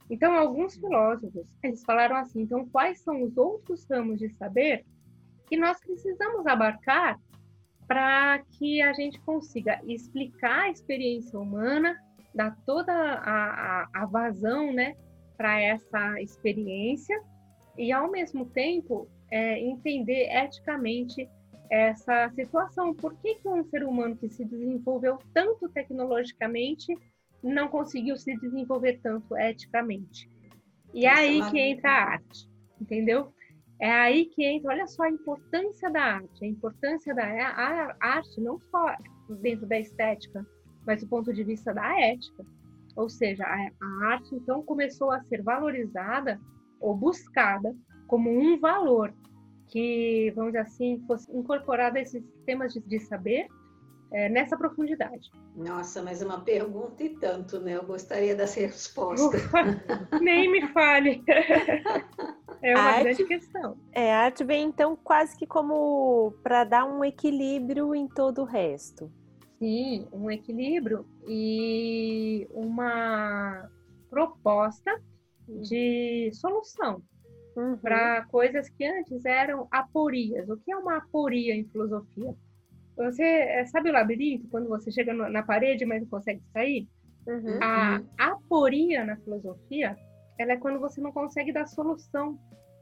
Então, 0.09 0.33
alguns 0.33 0.75
filósofos, 0.75 1.45
eles 1.61 1.83
falaram 1.83 2.15
assim, 2.15 2.41
então, 2.41 2.67
quais 2.67 3.01
são 3.01 3.21
os 3.23 3.37
outros 3.37 3.85
ramos 3.89 4.17
de 4.19 4.29
saber 4.29 4.85
que 5.47 5.55
nós 5.55 5.79
precisamos 5.79 6.45
abarcar 6.47 7.19
para 7.87 8.39
que 8.57 8.81
a 8.81 8.93
gente 8.93 9.19
consiga 9.21 9.79
explicar 9.87 10.61
a 10.61 10.69
experiência 10.69 11.39
humana, 11.39 11.97
dar 12.33 12.55
toda 12.65 12.91
a, 12.93 13.83
a, 13.83 13.89
a 13.93 14.05
vazão, 14.05 14.71
né, 14.71 14.95
para 15.35 15.59
essa 15.59 16.21
experiência 16.21 17.19
e, 17.77 17.91
ao 17.91 18.11
mesmo 18.11 18.45
tempo, 18.45 19.07
é, 19.31 19.59
entender 19.59 20.27
eticamente 20.29 21.29
essa 21.69 22.29
situação. 22.31 22.93
Por 22.93 23.15
que, 23.15 23.35
que 23.35 23.47
um 23.47 23.63
ser 23.63 23.83
humano 23.83 24.17
que 24.17 24.29
se 24.29 24.43
desenvolveu 24.43 25.17
tanto 25.33 25.69
tecnologicamente 25.69 26.95
não 27.43 27.67
conseguiu 27.67 28.17
se 28.17 28.36
desenvolver 28.38 29.00
tanto 29.01 29.38
eticamente? 29.38 30.29
E 30.93 31.05
é 31.05 31.13
aí 31.13 31.50
que 31.50 31.60
entra 31.60 31.89
a 31.89 32.03
arte, 32.13 32.50
entendeu? 32.79 33.34
É 33.79 33.91
aí 33.91 34.25
que 34.25 34.43
entra, 34.43 34.72
olha 34.72 34.88
só 34.88 35.03
a 35.03 35.10
importância 35.10 35.89
da 35.89 36.01
arte, 36.01 36.43
a 36.43 36.48
importância 36.48 37.15
da 37.15 37.24
a 37.24 37.96
arte 38.01 38.41
não 38.41 38.60
só 38.60 38.96
dentro 39.41 39.65
da 39.67 39.79
estética, 39.79 40.46
mas 40.86 41.01
do 41.01 41.08
ponto 41.08 41.31
de 41.34 41.43
vista 41.43 41.74
da 41.74 42.00
ética. 42.01 42.46
Ou 42.96 43.08
seja, 43.08 43.46
a, 43.46 43.69
a 43.81 44.08
arte 44.08 44.36
então 44.36 44.63
começou 44.63 45.12
a 45.12 45.22
ser 45.24 45.41
valorizada 45.41 46.39
ou 46.81 46.96
buscada 46.96 47.74
como 48.08 48.29
um 48.29 48.60
valor 48.60 49.13
que, 49.67 50.34
vamos 50.36 50.51
dizer 50.51 50.63
assim, 50.63 51.03
fosse 51.05 51.31
incorporado 51.31 51.98
a 51.98 52.01
esses 52.01 52.24
sistemas 52.24 52.74
de, 52.74 52.81
de 52.81 53.00
saber 53.00 53.48
é, 54.11 54.29
nessa 54.29 54.57
profundidade. 54.57 55.31
Nossa, 55.55 56.01
mas 56.01 56.21
é 56.21 56.25
uma 56.25 56.41
pergunta 56.41 57.03
e 57.03 57.09
tanto, 57.09 57.59
né? 57.59 57.75
Eu 57.75 57.83
gostaria 57.83 58.35
dessa 58.35 58.59
resposta. 58.59 59.37
nem 60.21 60.51
me 60.51 60.67
fale. 60.69 61.23
É 62.61 62.73
uma 62.75 62.83
arte, 62.83 63.03
grande 63.03 63.23
questão. 63.23 63.77
É, 63.93 64.13
a 64.13 64.19
arte 64.19 64.43
vem 64.43 64.65
então 64.65 64.93
quase 65.01 65.37
que 65.37 65.47
como 65.47 66.33
para 66.43 66.65
dar 66.65 66.83
um 66.83 67.05
equilíbrio 67.05 67.95
em 67.95 68.05
todo 68.05 68.41
o 68.41 68.43
resto. 68.43 69.09
Sim, 69.57 70.05
um 70.11 70.29
equilíbrio 70.29 71.05
e 71.25 72.45
uma 72.51 73.69
proposta 74.09 75.01
de 75.47 76.31
solução 76.33 77.01
uhum. 77.55 77.77
para 77.77 78.25
coisas 78.25 78.69
que 78.69 78.85
antes 78.85 79.25
eram 79.25 79.67
aporias. 79.71 80.49
O 80.49 80.57
que 80.57 80.71
é 80.71 80.77
uma 80.77 80.97
aporia 80.97 81.55
em 81.55 81.65
filosofia? 81.65 82.35
Você 83.06 83.24
é, 83.24 83.65
sabe 83.65 83.89
o 83.89 83.94
labirinto, 83.94 84.48
quando 84.50 84.68
você 84.68 84.91
chega 84.91 85.13
na 85.13 85.41
parede, 85.41 85.86
mas 85.86 86.01
não 86.01 86.10
consegue 86.10 86.41
sair? 86.51 86.88
Uhum. 87.25 87.60
A 87.62 88.01
aporia 88.18 89.06
na 89.06 89.15
filosofia, 89.18 89.98
ela 90.38 90.53
é 90.53 90.58
quando 90.58 90.79
você 90.79 91.00
não 91.00 91.12
consegue 91.12 91.53
dar 91.53 91.65
solução 91.65 92.38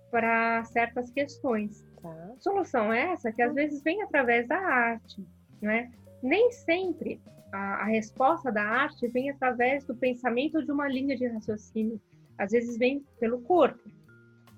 para 0.09 0.63
certas 0.65 1.11
questões. 1.11 1.85
Tá. 2.01 2.33
Solução 2.39 2.91
essa 2.91 3.31
que 3.31 3.41
às 3.41 3.53
vezes 3.53 3.83
vem 3.83 4.01
através 4.01 4.47
da 4.47 4.57
arte, 4.57 5.23
não 5.61 5.69
é? 5.69 5.89
Nem 6.23 6.51
sempre 6.51 7.21
a, 7.51 7.83
a 7.83 7.85
resposta 7.85 8.51
da 8.51 8.63
arte 8.63 9.07
vem 9.09 9.29
através 9.29 9.83
do 9.85 9.95
pensamento 9.95 10.63
de 10.63 10.71
uma 10.71 10.87
linha 10.87 11.15
de 11.15 11.27
raciocínio. 11.27 12.01
Às 12.37 12.51
vezes 12.51 12.77
vem 12.77 13.05
pelo 13.19 13.41
corpo. 13.41 13.79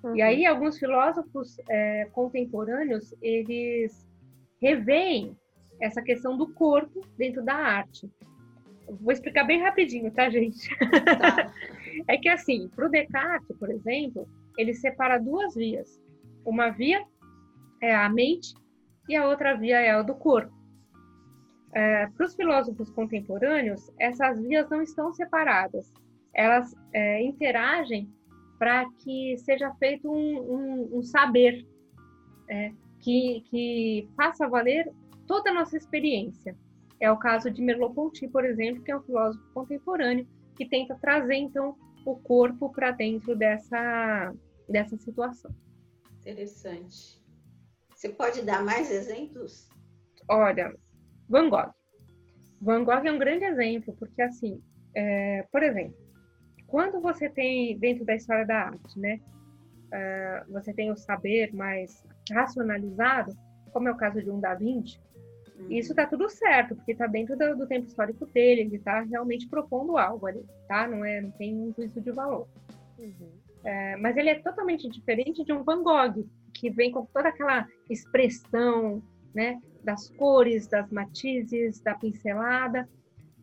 Uhum. 0.03 0.15
E 0.15 0.21
aí 0.21 0.45
alguns 0.45 0.77
filósofos 0.77 1.57
é, 1.69 2.05
contemporâneos 2.13 3.13
eles 3.21 4.07
reveem 4.61 5.35
essa 5.81 6.01
questão 6.01 6.37
do 6.37 6.47
corpo 6.53 7.01
dentro 7.17 7.43
da 7.43 7.55
arte. 7.55 8.09
Vou 9.01 9.11
explicar 9.11 9.43
bem 9.43 9.61
rapidinho, 9.61 10.11
tá, 10.11 10.29
gente? 10.29 10.67
Tá. 10.77 11.53
é 12.07 12.17
que 12.17 12.27
assim, 12.27 12.67
para 12.69 12.87
o 12.87 12.89
Descartes, 12.89 13.55
por 13.57 13.69
exemplo, 13.69 14.27
ele 14.57 14.73
separa 14.73 15.19
duas 15.19 15.55
vias. 15.55 16.01
Uma 16.43 16.69
via 16.69 17.03
é 17.81 17.95
a 17.95 18.09
mente 18.09 18.53
e 19.07 19.15
a 19.15 19.27
outra 19.27 19.55
via 19.55 19.79
é 19.79 19.91
a 19.91 20.01
do 20.01 20.15
corpo. 20.15 20.57
É, 21.73 22.07
para 22.07 22.25
os 22.25 22.35
filósofos 22.35 22.89
contemporâneos, 22.89 23.91
essas 23.99 24.41
vias 24.41 24.67
não 24.69 24.81
estão 24.81 25.13
separadas. 25.13 25.93
Elas 26.33 26.75
é, 26.93 27.21
interagem 27.23 28.11
para 28.57 28.89
que 28.99 29.37
seja 29.37 29.71
feito 29.75 30.11
um, 30.11 30.39
um, 30.39 30.97
um 30.97 31.03
saber 31.03 31.65
é, 32.49 32.71
que, 32.99 33.41
que 33.49 34.09
faça 34.15 34.47
valer 34.47 34.91
toda 35.29 35.51
a 35.51 35.53
nossa 35.53 35.77
experiência. 35.77 36.57
É 36.99 37.09
o 37.11 37.17
caso 37.17 37.51
de 37.51 37.61
Merleau-Ponty, 37.61 38.27
por 38.29 38.43
exemplo, 38.43 38.83
que 38.83 38.91
é 38.91 38.97
um 38.97 39.03
filósofo 39.03 39.47
contemporâneo 39.53 40.27
que 40.55 40.67
tenta 40.67 40.95
trazer 40.95 41.35
então 41.35 41.77
o 42.03 42.15
corpo 42.15 42.71
para 42.71 42.91
dentro 42.91 43.35
dessa 43.35 44.33
dessa 44.67 44.97
situação. 44.97 45.51
Interessante. 46.19 47.23
Você 47.95 48.09
pode 48.09 48.41
dar 48.41 48.63
mais 48.63 48.91
exemplos? 48.91 49.69
Olha, 50.27 50.75
Van 51.29 51.49
Gogh. 51.49 51.71
Van 52.59 52.83
Gogh 52.83 53.05
é 53.05 53.11
um 53.11 53.19
grande 53.19 53.45
exemplo 53.45 53.95
porque 53.97 54.21
assim, 54.21 54.61
é, 54.95 55.45
por 55.51 55.61
exemplo, 55.61 55.95
quando 56.67 56.99
você 56.99 57.29
tem 57.29 57.77
dentro 57.77 58.03
da 58.03 58.15
história 58.15 58.45
da 58.45 58.65
arte, 58.65 58.99
né, 58.99 59.19
uh, 59.87 60.51
você 60.51 60.73
tem 60.73 60.91
o 60.91 60.97
saber 60.97 61.53
mais 61.53 62.03
racionalizado, 62.31 63.35
como 63.71 63.87
é 63.87 63.91
o 63.91 63.97
caso 63.97 64.21
de 64.21 64.29
um 64.29 64.39
Da 64.39 64.53
Vinci, 64.53 64.99
Uhum. 65.59 65.71
Isso 65.71 65.93
tá 65.93 66.05
tudo 66.05 66.29
certo, 66.29 66.75
porque 66.75 66.95
tá 66.95 67.05
dentro 67.05 67.37
do, 67.37 67.57
do, 67.57 67.67
tempo 67.67 67.87
histórico 67.87 68.25
dele, 68.25 68.61
ele 68.61 68.79
tá 68.79 69.01
realmente 69.01 69.47
propondo 69.47 69.97
algo 69.97 70.25
ali, 70.25 70.43
tá? 70.67 70.87
Não, 70.87 71.03
é, 71.03 71.21
não 71.21 71.31
tem 71.31 71.53
um 71.53 71.73
juízo 71.73 71.99
de 71.99 72.11
valor. 72.11 72.47
Uhum. 72.97 73.31
É, 73.63 73.97
mas 73.97 74.15
ele 74.15 74.29
é 74.29 74.39
totalmente 74.39 74.87
diferente 74.87 75.43
de 75.43 75.51
um 75.51 75.63
Van 75.63 75.83
Gogh, 75.83 76.25
que 76.53 76.69
vem 76.69 76.91
com 76.91 77.05
toda 77.05 77.29
aquela 77.29 77.67
expressão, 77.89 79.03
né? 79.33 79.59
Das 79.83 80.09
cores, 80.09 80.67
das 80.67 80.89
matizes, 80.91 81.81
da 81.81 81.93
pincelada. 81.93 82.87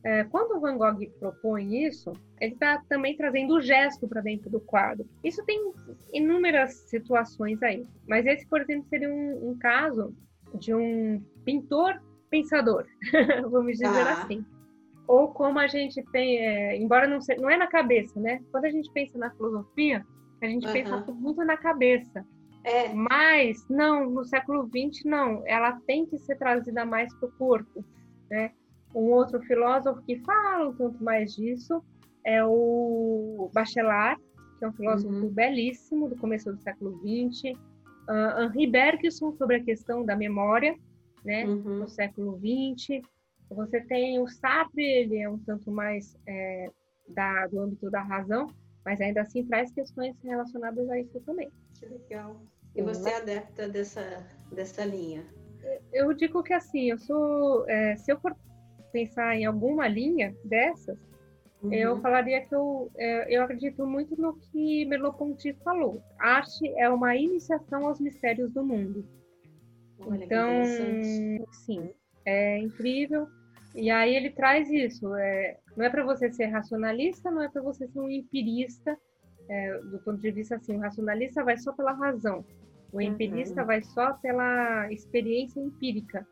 É, 0.03 0.25
quando 0.25 0.57
o 0.57 0.61
Van 0.61 0.79
Gogh 0.79 1.07
propõe 1.19 1.85
isso, 1.85 2.13
ele 2.41 2.55
está 2.55 2.83
também 2.89 3.17
trazendo 3.17 3.55
o 3.55 3.61
gesto 3.61 4.07
para 4.09 4.21
dentro 4.21 4.49
do 4.49 4.61
quadro. 4.61 5.07
Isso 5.23 5.45
tem 5.45 5.73
inúmeras 6.13 6.75
situações 6.89 7.63
aí, 7.63 7.87
mas 8.07 8.25
esse, 8.25 8.47
por 8.47 8.61
exemplo, 8.61 8.87
seria 8.89 9.13
um, 9.13 9.51
um 9.51 9.59
caso 9.59 10.15
de 10.55 10.75
um 10.75 11.23
pintor 11.47 12.03
pensador, 12.29 12.85
vamos 13.51 13.73
dizer 13.73 13.87
ah. 13.87 14.23
assim. 14.23 14.45
Ou 15.09 15.29
como 15.29 15.59
a 15.61 15.69
gente 15.69 16.03
tem, 16.11 16.39
é, 16.39 16.77
embora 16.77 17.07
não, 17.07 17.21
seja, 17.21 17.41
não 17.41 17.49
é 17.49 17.57
na 17.57 17.69
cabeça, 17.69 18.21
né? 18.21 18.43
Quando 18.51 18.65
a 18.65 18.71
gente 18.71 18.91
pensa 18.91 19.17
na 19.17 19.31
filosofia, 19.31 20.05
a 20.43 20.47
gente 20.47 20.67
uhum. 20.67 20.73
pensa 20.73 21.05
muito 21.13 21.45
na 21.45 21.57
cabeça. 21.57 22.27
É. 22.65 22.93
Mas, 22.93 23.65
não, 23.69 24.11
no 24.11 24.25
século 24.25 24.69
XX, 24.69 25.05
não. 25.05 25.43
Ela 25.47 25.81
tem 25.87 26.05
que 26.05 26.19
ser 26.19 26.37
trazida 26.37 26.85
mais 26.85 27.15
para 27.15 27.29
o 27.29 27.33
corpo, 27.33 27.85
né? 28.29 28.51
Um 28.93 29.13
outro 29.13 29.41
filósofo 29.43 30.03
que 30.03 30.19
fala 30.21 30.69
um 30.69 30.75
tanto 30.75 31.03
mais 31.03 31.37
disso 31.37 31.81
é 32.25 32.45
o 32.45 33.49
Bachelard, 33.55 34.21
que 34.59 34.65
é 34.65 34.69
um 34.69 34.73
filósofo 34.73 35.15
uhum. 35.15 35.29
belíssimo 35.29 36.09
do 36.09 36.17
começo 36.17 36.53
do 36.53 36.61
século 36.61 36.99
XX. 36.99 37.57
Uh, 38.09 38.43
Henri 38.43 38.67
Bergson 38.67 39.33
sobre 39.33 39.57
a 39.57 39.63
questão 39.63 40.05
da 40.05 40.17
memória, 40.17 40.77
né, 41.27 41.45
uhum. 41.45 41.81
no 41.81 41.89
século 41.89 42.39
XX. 42.39 43.03
Você 43.51 43.81
tem 43.81 44.19
o 44.21 44.29
Sartre, 44.29 44.83
ele 44.83 45.19
é 45.19 45.29
um 45.29 45.39
tanto 45.39 45.71
mais 45.71 46.17
é, 46.27 46.71
da, 47.09 47.47
do 47.49 47.61
âmbito 47.61 47.91
da 47.91 48.03
razão, 48.03 48.49
mas 48.85 49.01
ainda 49.01 49.21
assim 49.21 49.45
traz 49.45 49.71
questões 49.73 50.17
relacionadas 50.23 50.89
a 50.89 50.99
isso 50.99 51.21
também. 51.21 51.51
Que 51.79 51.87
legal. 51.87 52.41
E 52.75 52.83
você 52.83 53.11
é 53.11 53.17
adepta 53.17 53.69
dessa, 53.69 54.27
dessa 54.53 54.85
linha? 54.85 55.25
Eu 55.93 56.13
digo 56.13 56.43
que 56.43 56.53
assim, 56.53 56.91
eu 56.91 56.99
sou, 56.99 57.69
é, 57.69 57.97
se 57.97 58.13
eu 58.13 58.21
for 58.21 58.37
pensar 58.93 59.35
em 59.37 59.45
alguma 59.45 59.89
linha 59.89 60.35
dessas, 60.45 60.99
uhum. 61.63 61.73
eu 61.73 62.01
falaria 62.01 62.41
que 62.43 62.55
eu, 62.55 62.91
é, 62.97 63.37
eu 63.37 63.43
acredito 63.43 63.85
muito 63.87 64.21
no 64.21 64.35
que 64.35 64.85
Merleau-Ponty 64.85 65.55
falou. 65.65 66.03
arte 66.19 66.69
é 66.77 66.89
uma 66.89 67.17
iniciação 67.17 67.87
aos 67.87 67.99
mistérios 67.99 68.53
do 68.53 68.65
mundo. 68.65 69.05
Olha, 70.01 70.25
então, 70.25 70.63
sim, 71.53 71.91
é 72.25 72.59
incrível. 72.59 73.27
E 73.75 73.91
aí 73.91 74.15
ele 74.17 74.31
traz 74.31 74.71
isso. 74.71 75.15
É, 75.15 75.59
não 75.77 75.85
é 75.85 75.91
para 75.91 76.05
você 76.05 76.31
ser 76.33 76.47
racionalista, 76.47 77.31
não 77.31 77.43
é 77.43 77.49
para 77.49 77.63
você 77.63 77.87
ser 77.87 78.01
um 78.01 78.11
empirista. 78.11 78.97
É, 79.49 79.79
do 79.79 79.99
ponto 80.01 80.21
de 80.21 80.31
vista 80.33 80.57
assim, 80.57 80.77
o 80.77 80.81
racionalista 80.81 81.45
vai 81.45 81.57
só 81.57 81.73
pela 81.73 81.93
razão. 81.93 82.45
O 82.93 83.01
empirista 83.01 83.61
uhum. 83.61 83.67
vai 83.67 83.83
só 83.83 84.15
pela 84.15 84.91
experiência 84.91 85.61
empírica. 85.61 86.27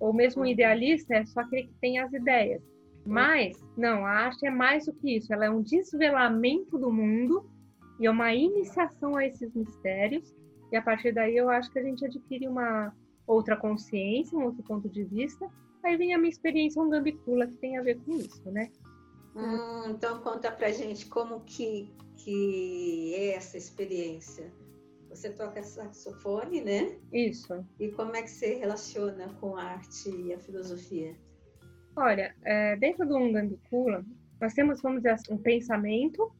Ou 0.00 0.12
mesmo 0.12 0.42
um 0.42 0.46
idealista 0.46 1.14
é 1.14 1.24
só 1.26 1.40
aquele 1.40 1.68
que 1.68 1.74
tem 1.80 1.98
as 1.98 2.12
ideias. 2.12 2.62
Mas, 3.04 3.56
não, 3.76 4.04
a 4.04 4.10
arte 4.10 4.46
é 4.46 4.50
mais 4.50 4.86
do 4.86 4.92
que 4.94 5.16
isso. 5.16 5.32
Ela 5.32 5.44
é 5.44 5.50
um 5.50 5.62
desvelamento 5.62 6.78
do 6.78 6.90
mundo 6.90 7.48
e 8.00 8.06
é 8.06 8.10
uma 8.10 8.34
iniciação 8.34 9.16
a 9.16 9.26
esses 9.26 9.54
mistérios. 9.54 10.34
E 10.72 10.76
a 10.76 10.82
partir 10.82 11.12
daí 11.12 11.36
eu 11.36 11.48
acho 11.48 11.70
que 11.70 11.78
a 11.78 11.82
gente 11.82 12.04
adquire 12.04 12.48
uma 12.48 12.92
outra 13.26 13.56
consciência, 13.56 14.38
um 14.38 14.44
outro 14.44 14.62
ponto 14.62 14.88
de 14.88 15.04
vista. 15.04 15.50
Aí 15.82 15.96
vem 15.96 16.14
a 16.14 16.18
minha 16.18 16.30
experiência 16.30 16.82
um 16.82 16.90
gambicula 16.90 17.46
que 17.46 17.54
tem 17.54 17.78
a 17.78 17.82
ver 17.82 17.98
com 18.00 18.12
isso, 18.16 18.50
né? 18.50 18.70
Hum, 19.34 19.90
então 19.90 20.20
conta 20.20 20.50
pra 20.50 20.70
gente 20.70 21.06
como 21.06 21.40
que, 21.40 21.92
que 22.16 23.14
é 23.14 23.34
essa 23.34 23.56
experiência. 23.56 24.52
Você 25.10 25.30
toca 25.30 25.62
saxofone, 25.62 26.60
né? 26.60 26.98
Isso. 27.12 27.64
E 27.78 27.88
como 27.88 28.14
é 28.16 28.22
que 28.22 28.30
você 28.30 28.54
relaciona 28.54 29.28
com 29.40 29.56
a 29.56 29.62
arte 29.62 30.10
e 30.10 30.32
a 30.32 30.38
filosofia? 30.38 31.16
Olha, 31.96 32.34
é, 32.44 32.76
dentro 32.76 33.06
do 33.06 33.16
Ungambicula, 33.16 34.04
nós 34.40 34.52
temos, 34.52 34.82
vamos 34.82 34.98
dizer 34.98 35.10
assim, 35.10 35.32
um 35.32 35.38
pensamento 35.38 36.30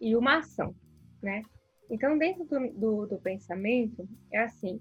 e 0.00 0.16
uma 0.16 0.38
ação, 0.38 0.74
né? 1.22 1.42
Então, 1.90 2.18
dentro 2.18 2.44
do, 2.44 2.72
do, 2.72 3.06
do 3.06 3.18
pensamento, 3.18 4.08
é 4.32 4.40
assim, 4.40 4.80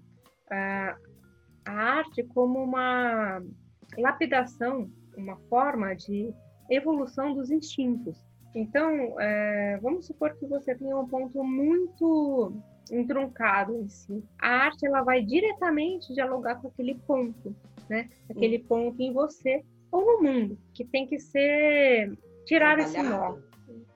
a, 0.49 0.97
a 1.67 1.71
arte 1.71 2.23
como 2.23 2.63
uma 2.63 3.43
lapidação, 3.97 4.89
uma 5.17 5.35
forma 5.49 5.93
de 5.93 6.33
evolução 6.69 7.33
dos 7.33 7.51
instintos. 7.51 8.25
Então, 8.55 9.19
é, 9.19 9.77
vamos 9.81 10.07
supor 10.07 10.33
que 10.35 10.47
você 10.47 10.73
tenha 10.75 10.97
um 10.97 11.07
ponto 11.07 11.43
muito 11.43 12.53
entroncado 12.91 13.75
em 13.75 13.87
si. 13.89 14.23
A 14.39 14.47
arte 14.47 14.85
ela 14.85 15.03
vai 15.03 15.21
diretamente 15.21 16.13
dialogar 16.13 16.55
com 16.55 16.69
aquele 16.69 16.95
ponto, 16.95 17.55
né? 17.89 18.09
Aquele 18.29 18.59
ponto 18.59 19.01
em 19.01 19.11
você 19.11 19.63
ou 19.91 20.05
no 20.05 20.23
mundo, 20.23 20.57
que 20.73 20.85
tem 20.85 21.05
que 21.05 21.19
ser 21.19 22.17
tirar 22.45 22.79
esse 22.79 23.01
nó. 23.01 23.37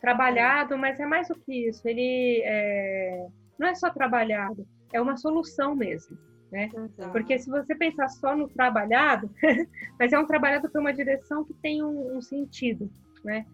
Trabalhado, 0.01 0.77
mas 0.77 0.99
é 0.99 1.05
mais 1.05 1.27
do 1.29 1.35
que 1.35 1.69
isso. 1.69 1.87
Ele 1.87 2.41
é... 2.43 3.27
não 3.57 3.67
é 3.67 3.75
só 3.75 3.89
trabalhado, 3.89 4.67
é 4.91 4.99
uma 5.01 5.15
solução 5.15 5.75
mesmo. 5.75 6.17
Né? 6.51 6.69
Porque 7.11 7.39
se 7.39 7.49
você 7.49 7.73
pensar 7.73 8.09
só 8.09 8.35
no 8.35 8.47
trabalhado, 8.47 9.29
mas 9.97 10.11
é 10.11 10.19
um 10.19 10.25
trabalhado 10.25 10.69
para 10.69 10.81
uma 10.81 10.93
direção 10.93 11.45
que 11.45 11.53
tem 11.53 11.81
um, 11.81 12.17
um, 12.17 12.21
sentido, 12.21 12.91
né? 13.23 13.45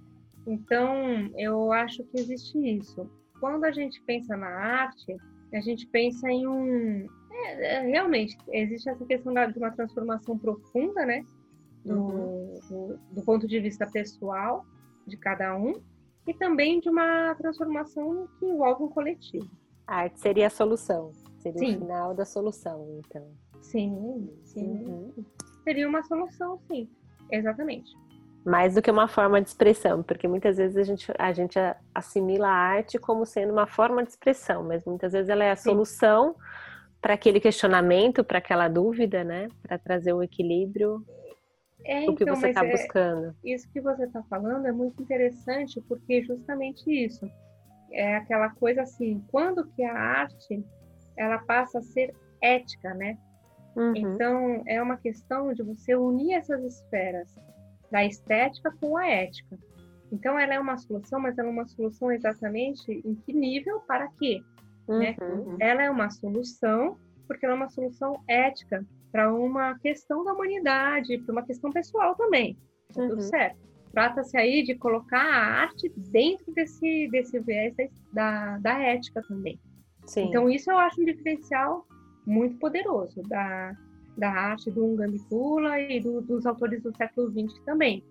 Então, 0.48 1.30
eu 1.38 1.72
acho 1.72 2.04
que 2.06 2.20
existe 2.20 2.58
isso. 2.58 3.10
Quando 3.40 3.66
a 3.66 3.72
gente 3.72 4.02
pensa 4.02 4.36
na 4.36 4.48
arte, 4.48 5.16
a 5.54 5.60
gente 5.60 5.86
pensa 5.88 6.28
em 6.30 6.48
um... 6.48 7.08
É, 7.32 7.76
é, 7.76 7.82
realmente, 7.82 8.36
existe 8.52 8.90
essa 8.90 9.06
questão 9.06 9.34
de 9.34 9.60
uma 9.60 9.72
transformação 9.72 10.38
profunda, 10.38 11.06
né? 11.06 11.24
do, 11.88 11.94
uhum. 11.94 12.60
do, 12.70 13.00
do, 13.12 13.22
ponto 13.24 13.48
de 13.48 13.60
vista 13.60 13.88
pessoal 13.88 14.66
de 15.06 15.18
cada 15.18 15.56
um 15.56 15.82
e 16.28 16.34
também 16.34 16.80
de 16.80 16.90
uma 16.90 17.34
transformação 17.36 18.28
que 18.38 18.46
envolve 18.46 18.84
um 18.84 18.90
coletivo. 18.90 19.50
A 19.86 20.02
arte 20.02 20.20
seria 20.20 20.48
a 20.48 20.50
solução, 20.50 21.14
seria 21.52 21.60
sim. 21.60 21.76
o 21.76 21.80
final 21.80 22.14
da 22.14 22.26
solução, 22.26 23.00
então. 23.00 23.28
Sim, 23.62 24.30
sim. 24.44 24.66
Uhum. 24.66 25.14
Seria 25.64 25.88
uma 25.88 26.04
solução, 26.04 26.60
sim, 26.68 26.90
exatamente. 27.32 27.92
Mais 28.46 28.76
do 28.76 28.82
que 28.82 28.90
uma 28.90 29.08
forma 29.08 29.42
de 29.42 29.50
expressão, 29.50 30.02
porque 30.02 30.28
muitas 30.28 30.58
vezes 30.58 30.78
a 30.78 30.84
gente, 30.84 31.12
a 31.18 31.34
gente 31.34 31.60
assimila 31.94 32.48
a 32.48 32.52
arte 32.52 32.98
como 32.98 33.26
sendo 33.26 33.52
uma 33.52 33.68
forma 33.68 34.04
de 34.04 34.10
expressão, 34.10 34.64
mas 34.64 34.86
muitas 34.86 35.12
vezes 35.12 35.30
ela 35.30 35.44
é 35.44 35.52
a 35.52 35.56
sim. 35.56 35.70
solução 35.70 36.36
para 37.02 37.14
aquele 37.14 37.40
questionamento, 37.40 38.24
para 38.24 38.38
aquela 38.38 38.68
dúvida, 38.68 39.24
né? 39.24 39.50
Para 39.62 39.78
trazer 39.78 40.14
o 40.14 40.24
equilíbrio 40.24 41.06
é, 41.88 42.10
o 42.10 42.16
que 42.16 42.24
então, 42.24 42.36
você 42.36 42.50
está 42.50 42.66
é, 42.66 42.72
buscando. 42.72 43.36
Isso 43.44 43.72
que 43.72 43.80
você 43.80 44.04
está 44.04 44.22
falando 44.24 44.66
é 44.66 44.72
muito 44.72 45.02
interessante 45.02 45.80
porque 45.82 46.22
justamente 46.24 46.84
isso 46.90 47.30
é 47.92 48.18
aquela 48.18 48.50
coisa 48.50 48.82
assim, 48.82 49.24
quando 49.30 49.66
que 49.72 49.84
a 49.84 49.94
arte 49.94 50.66
ela 51.18 51.40
passa 51.40 51.80
a 51.80 51.82
ser 51.82 52.14
ética, 52.42 52.94
né? 52.94 53.18
Uhum. 53.76 53.94
Então 53.96 54.64
é 54.66 54.82
uma 54.82 54.98
questão 54.98 55.54
de 55.54 55.64
você 55.64 55.96
unir 55.96 56.34
essas 56.34 56.64
esferas 56.64 57.36
da 57.92 58.06
estética 58.06 58.72
com 58.80 58.98
a 58.98 59.08
ética. 59.08 59.58
Então 60.12 60.38
ela 60.40 60.54
é 60.54 60.60
uma 60.60 60.78
solução, 60.78 61.20
mas 61.20 61.38
ela 61.38 61.50
é 61.50 61.52
uma 61.52 61.68
solução 61.68 62.12
exatamente 62.12 62.92
em 62.92 63.16
que 63.16 63.34
nível 63.34 63.80
para 63.82 64.08
quê? 64.20 64.42
Né? 64.88 65.16
Uhum. 65.22 65.58
Né? 65.58 65.58
Ela 65.60 65.84
é 65.84 65.90
uma 65.90 66.10
solução 66.10 66.98
porque 67.28 67.46
ela 67.46 67.56
é 67.56 67.58
uma 67.58 67.70
solução 67.70 68.22
ética 68.28 68.86
para 69.12 69.34
uma 69.34 69.78
questão 69.80 70.24
da 70.24 70.34
humanidade, 70.34 71.18
para 71.20 71.32
uma 71.34 71.44
questão 71.44 71.72
pessoal 71.72 72.16
também. 72.16 72.58
Tá 72.94 73.02
uhum. 73.02 73.10
Tudo 73.10 73.22
certo. 73.22 73.58
Trata-se 73.92 74.38
aí 74.38 74.64
de 74.64 74.76
colocar 74.76 75.22
a 75.22 75.62
arte 75.62 75.92
dentro 75.98 76.54
desse, 76.54 77.08
desse 77.10 77.40
viés 77.40 77.76
da, 78.14 78.58
da 78.60 78.80
ética 78.80 79.22
também. 79.28 79.60
Sim. 80.08 80.26
Então, 80.26 80.50
isso 80.50 80.72
eu 80.72 80.78
acho 80.78 81.02
um 81.02 81.06
diferencial 81.06 81.86
muito 82.26 82.58
poderoso 82.58 83.22
da, 83.24 83.76
da 84.18 84.32
arte 84.32 84.72
do 84.72 84.86
Ungambitula 84.86 85.80
e 85.80 86.00
do, 86.00 86.22
dos 86.22 86.46
autores 86.46 86.82
do 86.82 86.96
século 86.96 87.32
XX 87.32 87.60
também. 87.66 88.04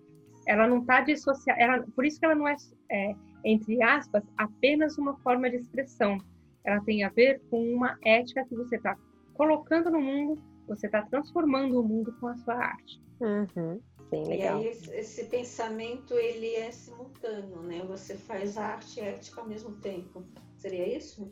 Ela 0.47 0.67
não 0.67 0.79
está 0.79 1.01
dissociada, 1.01 1.85
por 1.95 2.05
isso 2.05 2.19
que 2.19 2.25
ela 2.25 2.35
não 2.35 2.47
é, 2.47 2.55
é, 2.89 3.15
entre 3.43 3.81
aspas, 3.83 4.23
apenas 4.37 4.97
uma 4.97 5.17
forma 5.17 5.49
de 5.49 5.57
expressão. 5.57 6.17
Ela 6.63 6.81
tem 6.81 7.03
a 7.03 7.09
ver 7.09 7.41
com 7.49 7.61
uma 7.73 7.97
ética 8.03 8.45
que 8.45 8.55
você 8.55 8.77
está 8.77 8.95
colocando 9.33 9.91
no 9.91 10.01
mundo 10.01 10.41
você 10.67 10.85
está 10.87 11.01
transformando 11.03 11.79
o 11.79 11.83
mundo 11.83 12.13
com 12.19 12.27
a 12.27 12.35
sua 12.37 12.55
arte. 12.55 13.01
Uhum. 13.21 13.79
Sim, 14.09 14.23
legal. 14.27 14.61
E 14.61 14.65
aí 14.65 14.67
esse, 14.67 14.93
esse, 14.93 15.23
pensamento 15.25 16.13
ele 16.13 16.53
é 16.55 16.71
simultâneo, 16.71 17.61
né? 17.63 17.83
Você 17.87 18.15
faz 18.15 18.57
arte 18.57 18.99
e 18.99 19.03
ética 19.03 19.41
ao 19.41 19.47
mesmo 19.47 19.71
tempo. 19.77 20.23
Seria 20.57 20.95
isso? 20.95 21.31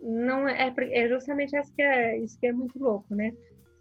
Não 0.00 0.48
é, 0.48 0.72
é 0.90 1.08
justamente 1.08 1.56
isso 1.56 1.72
que 1.74 1.82
é, 1.82 2.18
isso 2.18 2.38
que 2.38 2.46
é 2.46 2.52
muito 2.52 2.78
louco, 2.78 3.14
né? 3.14 3.32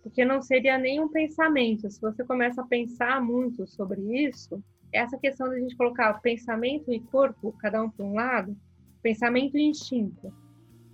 Porque 0.02 0.24
não 0.24 0.42
seria 0.42 0.78
nenhum 0.78 1.10
pensamento. 1.10 1.90
Se 1.90 2.00
você 2.00 2.24
começa 2.24 2.62
a 2.62 2.68
pensar 2.68 3.22
muito 3.22 3.66
sobre 3.68 4.02
isso, 4.26 4.64
essa 4.94 5.18
questão 5.18 5.50
de 5.50 5.56
a 5.56 5.60
gente 5.60 5.76
colocar 5.76 6.14
pensamento 6.22 6.92
e 6.92 7.00
corpo, 7.00 7.56
cada 7.60 7.84
um 7.84 7.90
para 7.90 8.06
um 8.06 8.14
lado, 8.14 8.56
pensamento 9.02 9.58
e 9.58 9.70
instinto. 9.70 10.34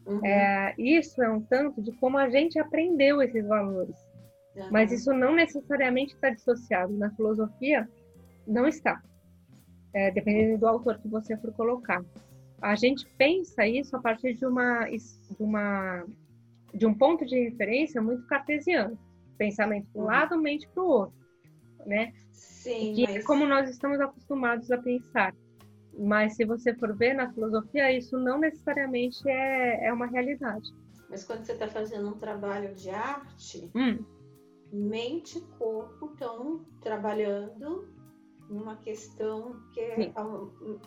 Uhum. 0.06 0.26
É, 0.26 0.74
isso 0.78 1.22
é 1.22 1.30
um 1.30 1.42
tanto 1.42 1.82
de 1.82 1.92
como 1.94 2.18
a 2.18 2.30
gente 2.30 2.58
aprendeu 2.60 3.22
esses 3.22 3.46
valores. 3.46 3.96
Uhum. 4.56 4.70
Mas 4.72 4.92
isso 4.92 5.14
não 5.14 5.36
necessariamente 5.36 6.14
está 6.14 6.30
dissociado. 6.30 6.94
Na 6.98 7.12
filosofia, 7.12 7.88
não 8.48 8.68
está. 8.68 9.02
É, 9.94 10.10
dependendo 10.12 10.58
do 10.58 10.68
autor 10.68 11.00
que 11.00 11.08
você 11.08 11.38
for 11.38 11.54
colocar. 11.54 12.04
A 12.62 12.76
gente 12.76 13.06
pensa 13.18 13.66
isso 13.66 13.96
a 13.96 14.00
partir 14.00 14.36
de 14.36 14.46
uma, 14.46 14.86
de 14.88 15.44
uma 15.44 16.06
de 16.74 16.86
um 16.86 16.94
ponto 16.94 17.26
de 17.26 17.50
referência 17.50 18.02
muito 18.02 18.26
cartesiano. 18.28 18.98
Pensamento 19.38 19.88
para 19.92 20.02
um 20.02 20.06
uhum. 20.06 20.10
lado, 20.10 20.42
mente 20.42 20.68
para 20.70 20.84
o 20.84 20.88
outro. 20.88 21.22
Né? 21.86 22.14
Sim, 22.32 22.94
que 22.94 23.04
é 23.04 23.08
mas... 23.08 23.16
é 23.18 23.22
como 23.24 23.46
nós 23.46 23.70
estamos 23.70 24.00
acostumados 24.00 24.72
a 24.72 24.78
pensar. 24.78 25.36
Mas 25.98 26.36
se 26.36 26.46
você 26.46 26.74
for 26.76 26.96
ver 26.96 27.14
na 27.14 27.32
filosofia, 27.34 27.92
isso 27.92 28.18
não 28.18 28.40
necessariamente 28.40 29.28
é, 29.28 29.88
é 29.88 29.94
uma 29.94 30.06
realidade. 30.06 30.72
Mas 31.10 31.26
quando 31.26 31.44
você 31.44 31.52
está 31.52 31.68
fazendo 31.68 32.08
um 32.08 32.18
trabalho 32.18 32.74
de 32.74 32.90
arte, 32.90 33.70
hum. 33.76 34.06
mente 34.72 35.40
e 35.40 35.42
corpo 35.58 36.06
estão 36.14 36.66
trabalhando 36.80 37.90
numa 38.50 38.78
questão 38.78 39.62
que 39.74 39.80
é, 39.80 40.14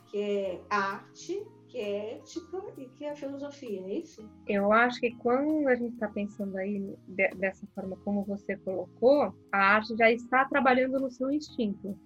que 0.06 0.18
é 0.18 0.62
arte, 0.70 1.46
que 1.74 1.80
é 1.80 2.12
ética 2.14 2.62
e 2.78 2.86
que 2.86 3.04
é 3.04 3.16
filosofia, 3.16 3.80
é 3.80 3.94
isso? 3.94 4.30
Eu 4.46 4.72
acho 4.72 5.00
que 5.00 5.10
quando 5.16 5.66
a 5.66 5.74
gente 5.74 5.94
está 5.94 6.06
pensando 6.06 6.56
aí 6.56 6.96
de, 7.08 7.28
dessa 7.30 7.66
forma 7.74 7.96
como 8.04 8.22
você 8.22 8.56
colocou, 8.58 9.34
a 9.50 9.58
arte 9.58 9.96
já 9.96 10.08
está 10.08 10.44
trabalhando 10.44 11.00
no 11.00 11.10
seu 11.10 11.32
instinto. 11.32 11.98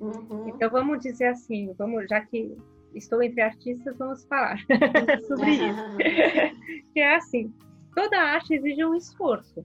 Uhum. 0.00 0.48
Então 0.48 0.68
vamos 0.68 0.98
dizer 0.98 1.26
assim, 1.26 1.72
vamos, 1.78 2.08
já 2.08 2.20
que 2.20 2.56
estou 2.96 3.22
entre 3.22 3.42
artistas, 3.42 3.96
vamos 3.96 4.24
falar 4.24 4.58
sobre 5.28 5.50
isso. 5.50 5.96
que 6.92 6.98
é 6.98 7.14
assim, 7.14 7.54
toda 7.94 8.18
arte 8.18 8.54
exige 8.54 8.84
um 8.84 8.96
esforço, 8.96 9.64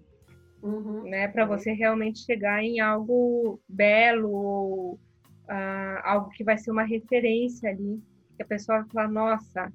uhum. 0.62 1.02
né, 1.02 1.30
para 1.30 1.48
você 1.48 1.72
realmente 1.72 2.20
chegar 2.20 2.63
em 2.63 2.80
algo 2.80 3.60
belo 3.67 4.30
ou 4.30 4.93
uh, 4.93 6.00
algo 6.04 6.30
que 6.30 6.43
vai 6.43 6.60
ser 6.60 6.70
uma 6.70 6.84
referência 6.84 7.72
ali, 7.72 8.00
que 8.38 8.43
a 8.43 8.47
pessoa 8.47 8.80
vai 8.80 8.89
falar, 8.89 9.08
nossa, 9.10 9.73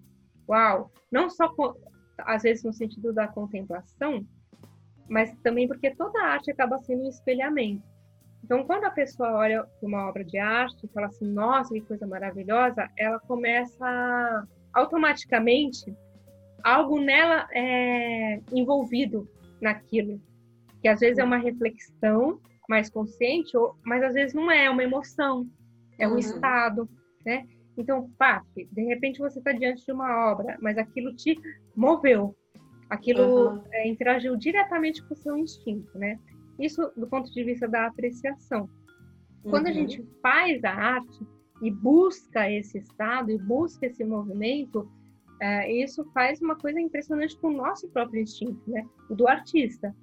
uau, 0.49 0.91
não 1.11 1.29
só 1.29 1.53
às 2.19 2.43
vezes 2.43 2.65
no 2.65 2.73
sentido 2.73 3.13
da 3.13 3.29
contemplação, 3.29 4.25
mas 5.09 5.35
também 5.43 5.67
porque 5.67 5.95
toda 5.95 6.23
arte 6.23 6.51
acaba 6.51 6.79
sendo 6.79 7.05
um 7.05 7.09
espelhamento. 7.09 7.83
Então, 8.45 8.65
quando 8.65 8.85
a 8.85 8.91
pessoa 8.91 9.33
olha 9.35 9.67
uma 9.81 10.09
obra 10.09 10.25
de 10.25 10.39
arte 10.39 10.85
e 10.85 10.89
fala 10.89 11.07
assim, 11.07 11.27
nossa, 11.27 11.73
que 11.75 11.81
coisa 11.81 12.07
maravilhosa, 12.07 12.89
ela 12.97 13.19
começa 13.21 14.47
automaticamente 14.73 15.95
algo 16.65 17.01
nela 17.01 17.47
é 17.53 18.41
envolvido 18.53 19.29
naquilo, 19.61 20.21
que 20.81 20.89
às 20.89 21.01
vezes 21.01 21.19
é 21.19 21.25
uma 21.25 21.37
reflexão 21.37 22.41
mais 22.69 22.89
consciente, 22.89 23.57
ou, 23.57 23.77
mas 23.85 24.03
às 24.03 24.15
vezes 24.15 24.35
não 24.35 24.51
é, 24.51 24.65
é 24.65 24.71
uma 24.71 24.83
emoção, 24.83 25.47
é 25.99 26.07
um 26.07 26.13
uhum. 26.13 26.19
estado, 26.19 26.89
né? 27.25 27.47
Então, 27.77 28.11
pá, 28.19 28.43
de 28.55 28.83
repente 28.83 29.19
você 29.19 29.39
está 29.39 29.53
diante 29.53 29.85
de 29.85 29.93
uma 29.93 30.31
obra, 30.31 30.59
mas 30.61 30.77
aquilo 30.77 31.15
te 31.15 31.39
moveu, 31.75 32.37
aquilo 32.91 33.55
uhum. 33.55 33.63
é, 33.73 33.89
interagiu 33.89 34.37
diretamente 34.37 35.03
com 35.03 35.15
o 35.15 35.17
seu 35.17 35.37
instinto, 35.37 35.97
né? 35.99 36.19
Isso 36.59 36.93
do 36.97 37.07
ponto 37.07 37.33
de 37.33 37.43
vista 37.43 37.67
da 37.67 37.87
apreciação. 37.87 38.69
Quando 39.43 39.65
uhum. 39.65 39.71
a 39.71 39.75
gente 39.75 40.07
faz 40.21 40.63
a 40.65 40.71
arte 40.71 41.27
e 41.63 41.71
busca 41.71 42.51
esse 42.51 42.79
estado 42.79 43.31
e 43.31 43.39
busca 43.39 43.87
esse 43.87 44.05
movimento, 44.05 44.91
é, 45.41 45.73
isso 45.73 46.05
faz 46.13 46.41
uma 46.41 46.57
coisa 46.57 46.81
impressionante 46.81 47.37
com 47.39 47.49
o 47.49 47.57
nosso 47.57 47.89
próprio 47.89 48.21
instinto, 48.21 48.63
né? 48.71 48.87
O 49.09 49.15
do 49.15 49.27
artista. 49.27 49.95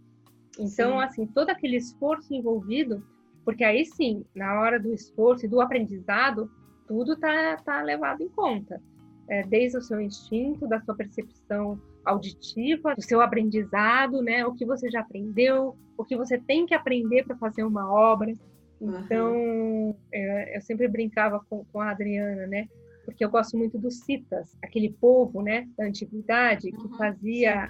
Então, 0.59 0.99
sim. 0.99 1.03
assim, 1.03 1.27
todo 1.27 1.49
aquele 1.49 1.77
esforço 1.77 2.33
envolvido, 2.33 3.05
porque 3.45 3.63
aí 3.63 3.85
sim, 3.85 4.25
na 4.35 4.59
hora 4.59 4.79
do 4.79 4.91
esforço 4.91 5.45
e 5.45 5.49
do 5.49 5.61
aprendizado, 5.61 6.51
tudo 6.89 7.15
tá, 7.15 7.55
tá 7.57 7.83
levado 7.83 8.23
em 8.23 8.29
conta. 8.29 8.81
É, 9.29 9.43
desde 9.43 9.77
o 9.77 9.81
seu 9.81 10.01
instinto, 10.01 10.67
da 10.67 10.81
sua 10.81 10.95
percepção 10.95 11.79
auditiva, 12.03 12.95
do 12.95 13.01
seu 13.03 13.21
aprendizado, 13.21 14.23
né? 14.23 14.43
O 14.43 14.55
que 14.55 14.65
você 14.65 14.89
já 14.89 15.01
aprendeu, 15.01 15.77
o 15.95 16.03
que 16.03 16.17
você 16.17 16.39
tem 16.39 16.65
que 16.65 16.73
aprender 16.73 17.23
para 17.23 17.37
fazer 17.37 17.63
uma 17.63 17.93
obra. 17.93 18.33
Então, 18.81 19.33
uhum. 19.35 19.95
é, 20.11 20.57
eu 20.57 20.61
sempre 20.61 20.87
brincava 20.87 21.39
com, 21.47 21.63
com 21.65 21.79
a 21.79 21.91
Adriana, 21.91 22.47
né? 22.47 22.67
Porque 23.05 23.23
eu 23.23 23.29
gosto 23.29 23.55
muito 23.55 23.77
dos 23.77 23.99
citas, 23.99 24.57
aquele 24.63 24.91
povo, 24.93 25.43
né, 25.43 25.67
da 25.77 25.85
antiguidade 25.85 26.71
que 26.71 26.87
uhum. 26.87 26.97
fazia 26.97 27.69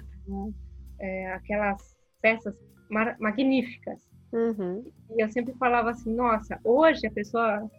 é, 0.98 1.32
aquelas 1.32 1.94
peças 2.22 2.54
magníficas. 3.18 4.08
Uhum. 4.32 4.84
E 5.10 5.22
eu 5.22 5.28
sempre 5.28 5.54
falava 5.54 5.90
assim, 5.90 6.14
nossa, 6.14 6.58
hoje 6.64 7.06
a 7.06 7.10
pessoa 7.10 7.70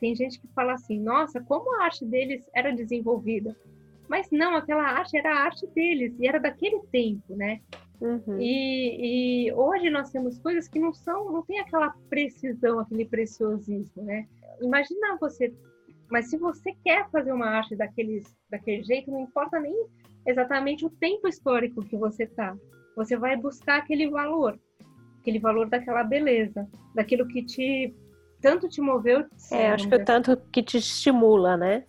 tem 0.00 0.14
gente 0.14 0.40
que 0.40 0.48
fala 0.48 0.74
assim, 0.74 1.00
nossa, 1.00 1.40
como 1.40 1.76
a 1.76 1.84
arte 1.84 2.04
deles 2.04 2.48
era 2.54 2.72
desenvolvida. 2.72 3.56
Mas 4.08 4.28
não, 4.30 4.56
aquela 4.56 4.84
arte 4.84 5.16
era 5.16 5.34
a 5.34 5.44
arte 5.44 5.66
deles 5.68 6.14
e 6.18 6.26
era 6.26 6.38
daquele 6.38 6.80
tempo, 6.90 7.34
né? 7.34 7.60
Uhum. 8.00 8.40
E, 8.40 9.46
e, 9.46 9.52
hoje 9.52 9.88
nós 9.88 10.10
temos 10.10 10.38
coisas 10.38 10.66
que 10.66 10.78
não 10.78 10.92
são, 10.92 11.30
não 11.32 11.42
tem 11.42 11.60
aquela 11.60 11.94
precisão, 12.10 12.80
aquele 12.80 13.04
preciosismo, 13.04 14.02
né? 14.02 14.26
Imagina 14.60 15.16
você, 15.20 15.54
mas 16.10 16.28
se 16.28 16.36
você 16.36 16.74
quer 16.84 17.08
fazer 17.10 17.32
uma 17.32 17.46
arte 17.46 17.76
daqueles, 17.76 18.36
daquele 18.50 18.82
jeito, 18.82 19.10
não 19.10 19.22
importa 19.22 19.60
nem 19.60 19.86
exatamente 20.26 20.84
o 20.84 20.90
tempo 20.90 21.28
histórico 21.28 21.84
que 21.84 21.96
você 21.96 22.26
tá. 22.26 22.56
Você 22.96 23.16
vai 23.16 23.36
buscar 23.36 23.78
aquele 23.78 24.10
valor, 24.10 24.58
aquele 25.20 25.38
valor 25.38 25.68
daquela 25.70 26.02
beleza, 26.02 26.68
daquilo 26.94 27.26
que 27.26 27.42
te 27.44 27.94
tanto 28.42 28.68
te 28.68 28.80
moveu. 28.80 29.24
É, 29.50 29.68
acho 29.70 29.88
que 29.88 29.94
o 29.94 30.04
tanto 30.04 30.36
que 30.52 30.62
te 30.62 30.76
estimula, 30.78 31.56
né? 31.56 31.86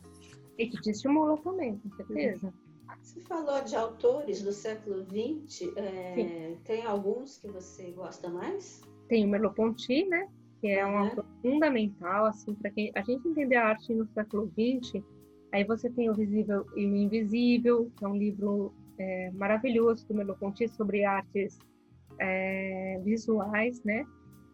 E 0.58 0.68
que 0.68 0.80
te 0.80 0.92
estimula 0.92 1.36
também, 1.38 1.78
com 1.80 1.90
certeza. 1.96 2.54
Você 3.02 3.20
falou 3.22 3.62
de 3.64 3.76
autores 3.76 4.42
do 4.42 4.54
século 4.54 5.04
XX, 5.04 5.74
é, 5.76 6.56
tem 6.64 6.86
alguns 6.86 7.38
que 7.38 7.48
você 7.48 7.92
gosta 7.92 8.30
mais? 8.30 8.82
Tem 9.10 9.26
o 9.26 9.28
Merleau-Ponty, 9.28 10.06
né? 10.06 10.30
Que 10.62 10.68
é 10.68 10.86
um 10.86 10.98
autor 10.98 11.26
fundamental, 11.42 12.28
assim, 12.28 12.54
para 12.54 12.70
quem 12.70 12.92
a 12.96 13.02
gente 13.02 13.28
entender 13.28 13.58
a 13.58 13.68
arte 13.70 13.94
no 13.94 14.08
século 14.14 14.50
XX. 14.58 15.04
Aí 15.52 15.66
você 15.66 15.90
tem 15.90 16.10
o 16.10 16.14
Visível 16.14 16.66
e 16.76 16.86
o 16.86 16.96
Invisível, 16.96 17.92
que 17.98 18.06
é 18.06 18.08
um 18.08 18.16
livro 18.16 18.74
é, 18.98 19.32
maravilhoso 19.32 20.08
do 20.08 20.14
Merleau-Ponty 20.14 20.70
sobre 20.70 21.04
artes 21.04 21.60
é, 22.20 23.02
visuais, 23.04 23.84
né? 23.84 24.06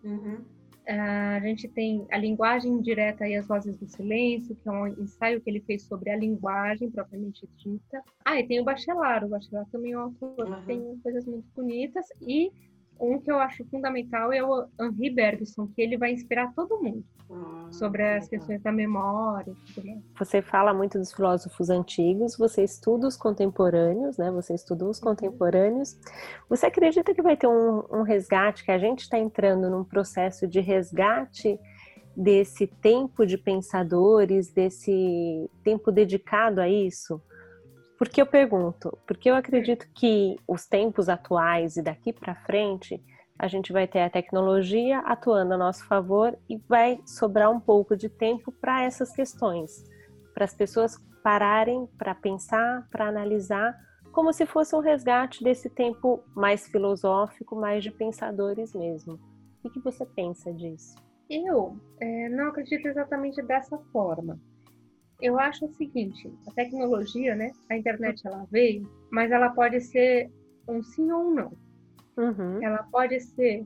Uhum. 0.04 0.44
A 0.90 1.40
gente 1.42 1.68
tem 1.68 2.08
a 2.12 2.18
linguagem 2.18 2.82
direta 2.82 3.28
e 3.28 3.36
as 3.36 3.48
vozes 3.48 3.78
do 3.78 3.88
silêncio, 3.88 4.56
que 4.56 4.68
é 4.68 4.72
um 4.72 4.88
ensaio 4.88 5.40
que 5.40 5.48
ele 5.48 5.62
fez 5.62 5.84
sobre 5.84 6.10
a 6.10 6.18
linguagem 6.18 6.90
propriamente 6.90 7.48
dita. 7.58 8.04
Ah, 8.26 8.40
e 8.40 8.48
tem 8.48 8.60
o 8.60 8.64
Bachelard. 8.64 9.26
O 9.26 9.30
Bachelard 9.30 9.70
também 9.72 9.92
é 9.92 9.98
um 9.98 10.02
autor 10.02 10.48
uhum. 10.48 10.56
que 10.62 10.66
tem 10.66 11.00
coisas 11.04 11.26
muito 11.26 11.48
bonitas. 11.56 12.08
E 12.22 12.52
um 13.00 13.20
que 13.20 13.32
eu 13.32 13.40
acho 13.40 13.66
fundamental 13.70 14.32
é 14.34 14.44
o 14.44 14.68
Henri 14.80 15.10
Bergson, 15.10 15.68
que 15.68 15.82
ele 15.82 15.98
vai 15.98 16.12
inspirar 16.12 16.54
todo 16.54 16.82
mundo 16.82 17.04
ah, 17.32 17.70
sobre 17.72 18.04
as 18.04 18.28
questões 18.28 18.62
da 18.62 18.72
memória 18.72 19.52
e 19.52 19.74
tudo 19.74 19.88
mais. 19.88 20.02
Você 20.18 20.42
fala 20.42 20.74
muito 20.74 20.98
dos 20.98 21.14
filósofos 21.14 21.70
antigos, 21.70 22.38
você 22.38 22.64
estuda 22.64 23.08
os 23.08 23.16
contemporâneos, 23.16 24.18
né? 24.18 24.32
Você 24.32 24.54
estudou 24.54 24.90
os 24.90 25.00
uhum. 25.00 25.10
contemporâneos. 25.10 25.98
Você 26.50 26.66
acredita 26.66 27.14
que 27.14 27.22
vai 27.22 27.38
ter 27.38 27.48
um, 27.48 27.84
um 27.92 28.02
resgate, 28.02 28.64
que 28.64 28.72
a 28.72 28.80
gente 28.80 29.02
está 29.02 29.18
entrando 29.18 29.70
num 29.70 29.84
processo 29.84 30.48
de 30.48 30.60
resgate 30.60 31.60
desse 32.16 32.68
tempo 32.68 33.26
de 33.26 33.38
pensadores, 33.38 34.52
desse 34.52 35.50
tempo 35.64 35.92
dedicado 35.92 36.60
a 36.60 36.68
isso? 36.68 37.22
Por 38.00 38.08
que 38.08 38.22
eu 38.22 38.26
pergunto? 38.26 38.98
Porque 39.06 39.30
eu 39.30 39.36
acredito 39.36 39.86
que 39.94 40.38
os 40.48 40.66
tempos 40.66 41.10
atuais 41.10 41.76
e 41.76 41.84
daqui 41.84 42.14
para 42.14 42.34
frente 42.34 43.04
a 43.38 43.46
gente 43.46 43.74
vai 43.74 43.86
ter 43.88 44.00
a 44.00 44.10
tecnologia 44.10 45.00
atuando 45.00 45.54
a 45.54 45.58
nosso 45.58 45.86
favor 45.86 46.38
e 46.50 46.56
vai 46.70 47.02
sobrar 47.06 47.52
um 47.52 47.60
pouco 47.60 47.98
de 47.98 48.08
tempo 48.08 48.54
para 48.54 48.84
essas 48.84 49.12
questões, 49.12 49.84
para 50.34 50.46
as 50.46 50.54
pessoas 50.54 50.98
pararem 51.22 51.88
para 51.98 52.16
pensar, 52.16 52.88
para 52.90 53.10
analisar, 53.10 53.78
como 54.14 54.32
se 54.32 54.46
fosse 54.46 54.74
um 54.74 54.80
resgate 54.80 55.44
desse 55.44 55.70
tempo 55.70 56.24
mais 56.34 56.68
filosófico, 56.68 57.54
mais 57.54 57.84
de 57.84 57.92
pensadores 57.92 58.74
mesmo. 58.74 59.20
O 59.62 59.70
que 59.70 59.80
você 59.82 60.06
pensa 60.06 60.54
disso? 60.54 60.96
Eu 61.30 61.78
é, 62.00 62.30
não 62.30 62.48
acredito 62.48 62.88
exatamente 62.88 63.42
dessa 63.42 63.78
forma. 63.92 64.40
Eu 65.22 65.38
acho 65.38 65.66
o 65.66 65.74
seguinte, 65.74 66.32
a 66.48 66.52
tecnologia, 66.52 67.36
né? 67.36 67.52
A 67.70 67.78
internet 67.78 68.26
ela 68.26 68.46
veio, 68.50 68.90
mas 69.12 69.32
ela 69.32 69.50
pode 69.50 69.82
ser 69.82 70.32
um 70.68 70.82
sim 70.82 71.12
ou 71.12 71.30
um 71.30 71.34
não. 71.34 71.54
Uhum. 72.18 72.64
Ela 72.64 72.84
pode 72.84 73.20
ser 73.20 73.66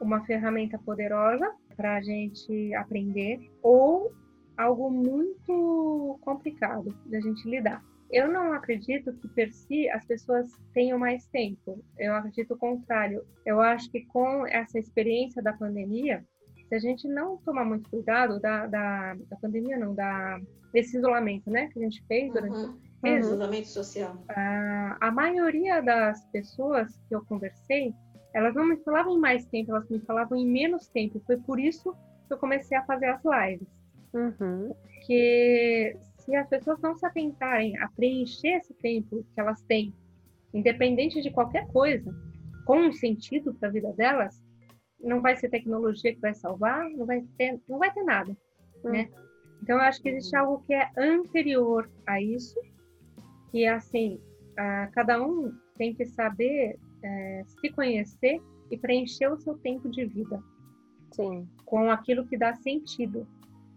uma 0.00 0.24
ferramenta 0.24 0.78
poderosa 0.78 1.52
para 1.76 1.96
a 1.96 2.02
gente 2.02 2.74
aprender 2.74 3.40
ou 3.62 4.12
algo 4.56 4.90
muito 4.90 6.18
complicado 6.22 6.96
da 7.06 7.20
gente 7.20 7.48
lidar. 7.48 7.82
Eu 8.10 8.28
não 8.28 8.52
acredito 8.52 9.12
que 9.14 9.28
per 9.28 9.52
si 9.52 9.88
as 9.90 10.04
pessoas 10.06 10.48
tenham 10.72 10.98
mais 10.98 11.26
tempo. 11.26 11.82
Eu 11.98 12.14
acredito 12.14 12.54
o 12.54 12.58
contrário. 12.58 13.24
Eu 13.44 13.60
acho 13.60 13.90
que 13.90 14.04
com 14.06 14.46
essa 14.46 14.78
experiência 14.78 15.42
da 15.42 15.52
pandemia, 15.52 16.24
se 16.68 16.74
a 16.74 16.78
gente 16.78 17.06
não 17.06 17.36
tomar 17.38 17.64
muito 17.64 17.88
cuidado 17.88 18.40
da, 18.40 18.66
da, 18.66 19.14
da 19.14 19.36
pandemia, 19.36 19.78
não, 19.78 19.94
da, 19.94 20.40
desse 20.72 20.96
isolamento, 20.96 21.50
né, 21.50 21.68
que 21.72 21.78
a 21.78 21.82
gente 21.82 22.04
fez 22.06 22.32
durante 22.32 22.56
uhum. 22.56 22.78
o 23.02 23.08
uhum. 23.08 23.18
isolamento 23.18 23.68
social. 23.68 24.24
A, 24.28 24.96
a 25.00 25.10
maioria 25.10 25.80
das 25.80 26.24
pessoas 26.26 26.96
que 27.08 27.14
eu 27.14 27.24
conversei, 27.24 27.94
elas 28.34 28.54
não 28.54 28.66
me 28.66 28.76
falavam 28.78 29.16
em 29.16 29.20
mais 29.20 29.46
tempo, 29.46 29.70
elas 29.70 29.88
me 29.88 30.00
falavam 30.00 30.36
em 30.36 30.46
menos 30.46 30.88
tempo. 30.88 31.22
Foi 31.24 31.36
por 31.36 31.58
isso 31.58 31.92
que 32.26 32.34
eu 32.34 32.38
comecei 32.38 32.76
a 32.76 32.84
fazer 32.84 33.06
as 33.06 33.22
lives. 33.24 33.68
Uhum. 34.12 34.74
Porque 34.82 35.96
se 36.18 36.34
as 36.34 36.48
pessoas 36.48 36.80
não 36.80 36.96
se 36.96 37.06
atentarem 37.06 37.78
a 37.78 37.88
preencher 37.88 38.56
esse 38.56 38.74
tempo 38.74 39.24
que 39.34 39.40
elas 39.40 39.62
têm, 39.62 39.94
independente 40.52 41.20
de 41.22 41.30
qualquer 41.30 41.66
coisa, 41.68 42.12
com 42.64 42.78
um 42.78 42.92
sentido 42.92 43.54
para 43.54 43.68
a 43.68 43.72
vida 43.72 43.92
delas, 43.92 44.42
não 45.00 45.20
vai 45.20 45.36
ser 45.36 45.48
tecnologia 45.48 46.14
que 46.14 46.20
vai 46.20 46.34
salvar, 46.34 46.88
não 46.90 47.06
vai 47.06 47.24
ter, 47.36 47.60
não 47.68 47.78
vai 47.78 47.92
ter 47.92 48.02
nada, 48.02 48.36
uhum. 48.84 48.92
né? 48.92 49.10
Então 49.62 49.76
eu 49.76 49.82
acho 49.82 50.02
que 50.02 50.08
existe 50.08 50.36
algo 50.36 50.62
que 50.66 50.74
é 50.74 50.90
anterior 50.96 51.90
a 52.06 52.20
isso, 52.20 52.60
que 53.50 53.64
é 53.64 53.70
assim, 53.70 54.20
cada 54.92 55.22
um 55.22 55.52
tem 55.76 55.94
que 55.94 56.04
saber 56.04 56.78
é, 57.02 57.42
se 57.44 57.70
conhecer 57.70 58.40
e 58.70 58.76
preencher 58.76 59.28
o 59.28 59.36
seu 59.36 59.56
tempo 59.58 59.88
de 59.90 60.04
vida. 60.04 60.42
Sim. 61.12 61.48
Com 61.64 61.90
aquilo 61.90 62.26
que 62.26 62.36
dá 62.36 62.54
sentido. 62.54 63.26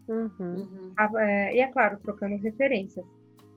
Uhum. 0.08 0.32
uhum. 0.40 0.94
É, 1.18 1.56
e 1.56 1.60
é 1.60 1.68
claro, 1.68 2.00
trocando 2.00 2.36
referências. 2.38 3.06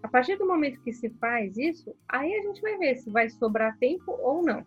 A 0.02 0.08
partir 0.08 0.36
do 0.36 0.46
momento 0.46 0.82
que 0.82 0.92
se 0.92 1.08
faz 1.10 1.56
isso, 1.56 1.94
aí 2.08 2.34
a 2.34 2.42
gente 2.42 2.60
vai 2.60 2.76
ver 2.76 2.96
se 2.96 3.10
vai 3.10 3.30
sobrar 3.30 3.78
tempo 3.78 4.12
ou 4.20 4.42
não. 4.42 4.64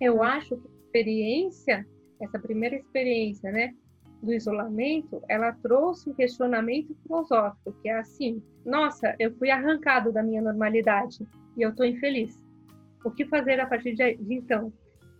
Eu 0.00 0.16
uhum. 0.16 0.22
acho 0.22 0.56
que 0.56 0.68
a 0.68 0.70
experiência 0.84 1.86
essa 2.20 2.38
primeira 2.38 2.76
experiência, 2.76 3.50
né, 3.50 3.74
do 4.22 4.32
isolamento, 4.32 5.22
ela 5.28 5.52
trouxe 5.52 6.10
um 6.10 6.14
questionamento 6.14 6.94
filosófico, 7.02 7.72
que 7.80 7.88
é 7.88 7.98
assim: 7.98 8.42
nossa, 8.64 9.14
eu 9.18 9.34
fui 9.36 9.50
arrancado 9.50 10.12
da 10.12 10.22
minha 10.22 10.42
normalidade 10.42 11.26
e 11.56 11.62
eu 11.62 11.70
estou 11.70 11.86
infeliz. 11.86 12.38
O 13.04 13.10
que 13.10 13.24
fazer 13.26 13.58
a 13.60 13.66
partir 13.66 13.94
de, 13.94 14.18
então? 14.28 14.72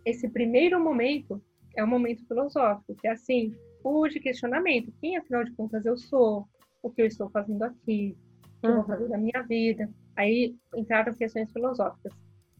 Esse 0.04 0.28
primeiro 0.28 0.82
momento 0.82 1.42
é 1.76 1.84
um 1.84 1.86
momento 1.86 2.26
filosófico, 2.26 2.94
que 2.94 3.06
é 3.06 3.12
assim, 3.12 3.54
o 3.82 4.06
de 4.06 4.20
questionamento: 4.20 4.92
quem 5.00 5.16
afinal 5.16 5.44
de 5.44 5.52
contas 5.52 5.84
eu 5.86 5.96
sou? 5.96 6.46
O 6.82 6.90
que 6.90 7.02
eu 7.02 7.06
estou 7.06 7.30
fazendo 7.30 7.62
aqui? 7.62 8.16
O 8.58 8.60
que 8.60 8.66
eu 8.66 8.74
vou 8.76 8.84
fazer 8.84 9.08
da 9.08 9.18
minha 9.18 9.42
vida? 9.48 9.88
Aí 10.16 10.54
entraram 10.76 11.14
questões 11.14 11.50
filosóficas. 11.52 12.12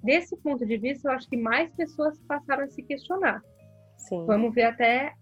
Desse 0.03 0.35
ponto 0.38 0.64
de 0.64 0.79
vista, 0.79 1.09
eu 1.09 1.12
acho 1.12 1.29
que 1.29 1.37
mais 1.37 1.70
pessoas 1.74 2.18
passaram 2.20 2.64
a 2.64 2.68
se 2.68 2.83
questionar 2.83 3.42
Sim. 4.00 4.24
Vamos 4.26 4.54
ver 4.54 4.64
até, 4.64 5.14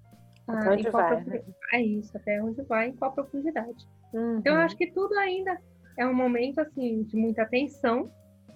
até 0.47 0.71
onde 0.71 0.91
vai. 0.91 1.25
Né? 1.25 1.43
É 1.73 1.83
isso, 1.83 2.17
até 2.17 2.43
onde 2.43 2.63
vai, 2.63 2.89
em 2.89 2.97
qual 2.97 3.13
profundidade. 3.13 3.87
Uhum. 4.13 4.39
Então, 4.39 4.55
eu 4.55 4.61
acho 4.63 4.77
que 4.77 4.91
tudo 4.91 5.15
ainda 5.19 5.59
é 5.97 6.07
um 6.07 6.15
momento 6.15 6.61
assim 6.61 7.03
de 7.03 7.17
muita 7.17 7.43
atenção, 7.43 8.11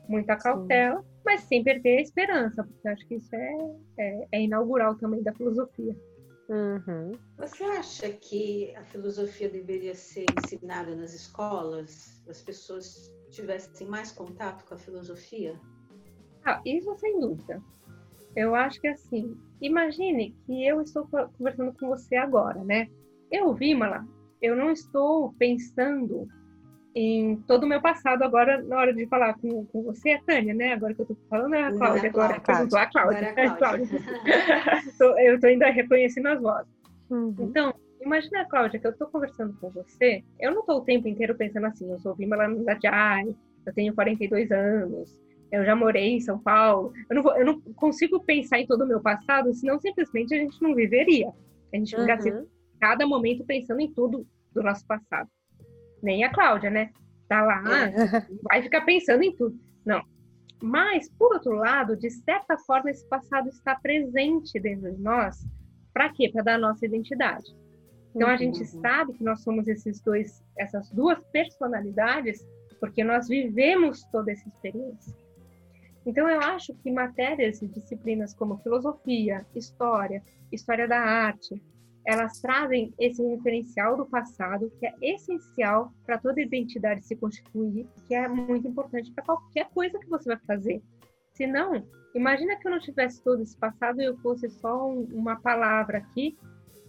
muita 0.08 0.36
cautela, 0.36 1.00
Sim. 1.00 1.08
mas 1.24 1.42
sem 1.42 1.62
perder 1.62 1.98
a 1.98 2.02
esperança, 2.02 2.64
porque 2.64 2.88
acho 2.88 3.06
que 3.06 3.16
isso 3.16 3.34
é, 3.34 3.56
é, 3.98 4.28
é 4.32 4.40
inaugural 4.42 4.94
também 4.96 5.22
da 5.22 5.32
filosofia. 5.32 5.94
Uhum. 6.48 7.12
Você 7.38 7.64
acha 7.64 8.10
que 8.10 8.74
a 8.76 8.84
filosofia 8.84 9.48
deveria 9.48 9.94
ser 9.94 10.26
ensinada 10.36 10.94
nas 10.94 11.14
escolas? 11.14 12.22
As 12.28 12.42
pessoas 12.42 13.10
tivessem 13.30 13.86
mais 13.86 14.12
contato 14.12 14.64
com 14.66 14.74
a 14.74 14.78
filosofia? 14.78 15.58
Ah, 16.44 16.60
isso 16.64 16.94
sem 16.96 17.18
dúvida. 17.20 17.62
Eu 18.34 18.54
acho 18.54 18.80
que 18.80 18.88
assim, 18.88 19.36
imagine 19.60 20.34
que 20.46 20.66
eu 20.66 20.80
estou 20.80 21.06
conversando 21.06 21.72
com 21.78 21.88
você 21.88 22.16
agora, 22.16 22.62
né? 22.64 22.88
Eu, 23.30 23.54
Vimala, 23.54 24.04
eu 24.40 24.56
não 24.56 24.70
estou 24.70 25.32
pensando 25.38 26.28
em 26.94 27.36
todo 27.46 27.64
o 27.64 27.66
meu 27.66 27.80
passado 27.80 28.22
agora 28.22 28.62
na 28.62 28.76
hora 28.76 28.92
de 28.92 29.06
falar 29.06 29.34
com, 29.34 29.64
com 29.66 29.82
você, 29.82 30.10
é 30.10 30.20
Tânia, 30.22 30.52
né? 30.52 30.72
Agora 30.74 30.94
que 30.94 31.00
eu 31.00 31.04
estou 31.04 31.16
falando 31.28 31.54
é 31.54 31.62
a 31.64 31.72
Cláudia, 31.72 32.08
agora 32.10 32.40
perguntou 32.40 32.78
a 32.78 32.86
Cláudia. 32.86 33.34
É 33.36 33.46
a 33.46 33.54
Cláudia. 33.54 33.86
eu 35.24 35.34
estou 35.34 35.48
ainda 35.48 35.70
reconhecendo 35.70 36.28
as 36.28 36.40
vozes. 36.40 36.72
Uhum. 37.10 37.34
Então, 37.40 37.74
imagina, 38.00 38.44
Cláudia, 38.44 38.78
que 38.78 38.86
eu 38.86 38.90
estou 38.90 39.08
conversando 39.08 39.56
com 39.58 39.70
você, 39.70 40.22
eu 40.38 40.52
não 40.52 40.60
estou 40.60 40.78
o 40.78 40.84
tempo 40.84 41.08
inteiro 41.08 41.34
pensando 41.34 41.66
assim, 41.66 41.90
eu 41.90 41.98
sou 42.00 42.14
Vimala 42.14 42.48
Nadiai, 42.48 43.34
eu 43.64 43.72
tenho 43.72 43.94
42 43.94 44.50
anos, 44.50 45.18
eu 45.52 45.66
já 45.66 45.76
morei 45.76 46.14
em 46.14 46.20
São 46.20 46.38
Paulo. 46.38 46.94
Eu 47.10 47.16
não, 47.16 47.22
vou, 47.22 47.36
eu 47.36 47.44
não 47.44 47.60
consigo 47.74 48.18
pensar 48.24 48.58
em 48.58 48.66
todo 48.66 48.84
o 48.84 48.86
meu 48.86 49.02
passado, 49.02 49.52
senão 49.52 49.78
simplesmente 49.78 50.34
a 50.34 50.38
gente 50.38 50.60
não 50.62 50.74
viveria. 50.74 51.30
A 51.72 51.76
gente 51.76 51.94
uhum. 51.94 52.06
fica 52.06 52.46
cada 52.80 53.06
momento 53.06 53.44
pensando 53.44 53.80
em 53.80 53.92
tudo 53.92 54.26
do 54.54 54.62
nosso 54.62 54.86
passado. 54.86 55.28
Nem 56.02 56.24
a 56.24 56.32
Cláudia, 56.32 56.70
né? 56.70 56.90
Tá 57.28 57.42
lá, 57.42 57.62
é. 57.70 57.92
vai 58.42 58.62
ficar 58.62 58.80
pensando 58.80 59.22
em 59.22 59.36
tudo. 59.36 59.54
Não. 59.84 60.02
Mas, 60.62 61.10
por 61.18 61.34
outro 61.34 61.52
lado, 61.52 61.96
de 61.96 62.08
certa 62.08 62.56
forma, 62.56 62.90
esse 62.90 63.06
passado 63.06 63.48
está 63.48 63.74
presente 63.74 64.58
dentro 64.58 64.90
de 64.90 65.02
nós. 65.02 65.46
Para 65.92 66.10
quê? 66.14 66.30
Para 66.30 66.42
dar 66.42 66.58
nossa 66.58 66.86
identidade. 66.86 67.54
Então, 68.14 68.28
a 68.28 68.36
gente 68.36 68.60
uhum. 68.60 68.80
sabe 68.80 69.12
que 69.12 69.24
nós 69.24 69.42
somos 69.42 69.68
esses 69.68 70.00
dois, 70.00 70.42
essas 70.58 70.90
duas 70.90 71.22
personalidades, 71.26 72.46
porque 72.80 73.04
nós 73.04 73.28
vivemos 73.28 74.02
toda 74.10 74.32
essa 74.32 74.48
experiência. 74.48 75.21
Então, 76.04 76.28
eu 76.28 76.40
acho 76.40 76.74
que 76.74 76.90
matérias 76.90 77.62
e 77.62 77.68
disciplinas 77.68 78.34
como 78.34 78.58
filosofia, 78.58 79.46
história, 79.54 80.22
história 80.50 80.88
da 80.88 80.98
arte, 80.98 81.62
elas 82.04 82.40
trazem 82.40 82.92
esse 82.98 83.22
referencial 83.22 83.96
do 83.96 84.06
passado 84.06 84.72
que 84.78 84.86
é 84.86 84.92
essencial 85.00 85.92
para 86.04 86.18
toda 86.18 86.40
identidade 86.40 87.06
se 87.06 87.14
constituir, 87.14 87.86
que 88.08 88.14
é 88.14 88.26
muito 88.26 88.66
importante 88.66 89.12
para 89.12 89.24
qualquer 89.24 89.68
coisa 89.70 89.98
que 89.98 90.08
você 90.08 90.30
vai 90.30 90.38
fazer. 90.44 90.82
Se 91.32 91.46
não, 91.46 91.86
imagina 92.14 92.56
que 92.56 92.66
eu 92.66 92.72
não 92.72 92.80
tivesse 92.80 93.22
todo 93.22 93.42
esse 93.42 93.56
passado 93.56 94.00
e 94.00 94.04
eu 94.04 94.16
fosse 94.18 94.50
só 94.50 94.88
um, 94.88 95.04
uma 95.12 95.40
palavra 95.40 95.98
aqui 95.98 96.36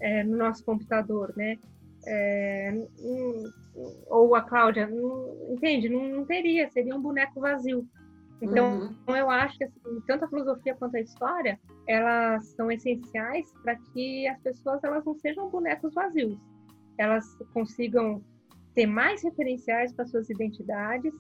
é, 0.02 0.24
no 0.24 0.36
nosso 0.36 0.66
computador, 0.66 1.34
né? 1.38 1.58
É, 2.06 2.74
um, 3.00 3.52
ou 4.08 4.36
a 4.36 4.42
Cláudia, 4.42 4.88
não, 4.88 5.54
entende? 5.54 5.88
Não, 5.88 6.04
não 6.10 6.26
teria, 6.26 6.70
seria 6.70 6.96
um 6.96 7.02
boneco 7.02 7.40
vazio. 7.40 7.88
Então, 8.44 8.94
uhum. 9.08 9.16
eu 9.16 9.30
acho 9.30 9.58
que 9.58 9.64
assim, 9.64 10.02
tanto 10.06 10.26
a 10.26 10.28
filosofia 10.28 10.76
quanto 10.76 10.98
a 10.98 11.00
história, 11.00 11.58
elas 11.88 12.46
são 12.50 12.70
essenciais 12.70 13.50
para 13.64 13.78
que 13.78 14.28
as 14.28 14.38
pessoas 14.42 14.84
elas 14.84 15.06
não 15.06 15.16
sejam 15.16 15.50
bonecos 15.50 15.94
vazios. 15.94 16.38
Elas 16.98 17.26
consigam 17.54 18.22
ter 18.76 18.86
mais 18.86 19.24
referenciais 19.24 19.94
para 19.94 20.06
suas 20.06 20.30
identidades, 20.30 21.14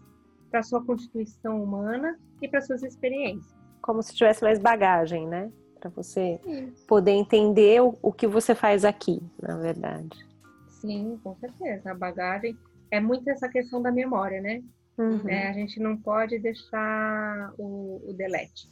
para 0.51 0.61
sua 0.63 0.83
constituição 0.83 1.63
humana 1.63 2.19
e 2.41 2.47
para 2.47 2.59
suas 2.59 2.83
experiências. 2.83 3.55
Como 3.81 4.03
se 4.03 4.13
tivesse 4.13 4.43
mais 4.43 4.59
bagagem, 4.59 5.25
né? 5.25 5.49
Para 5.79 5.89
você 5.89 6.39
poder 6.87 7.11
entender 7.11 7.81
o, 7.81 7.97
o 8.01 8.11
que 8.11 8.27
você 8.27 8.53
faz 8.53 8.83
aqui, 8.83 9.21
na 9.41 9.57
verdade. 9.57 10.27
Sim, 10.67 11.17
com 11.23 11.35
certeza. 11.37 11.91
A 11.91 11.95
bagagem 11.95 12.57
é 12.91 12.99
muito 12.99 13.29
essa 13.29 13.47
questão 13.47 13.81
da 13.81 13.91
memória, 13.91 14.41
né? 14.41 14.61
Uhum. 14.97 15.23
Né? 15.23 15.47
A 15.47 15.53
gente 15.53 15.79
não 15.79 15.97
pode 15.97 16.37
deixar 16.39 17.53
o, 17.57 18.01
o 18.09 18.13
delete. 18.13 18.69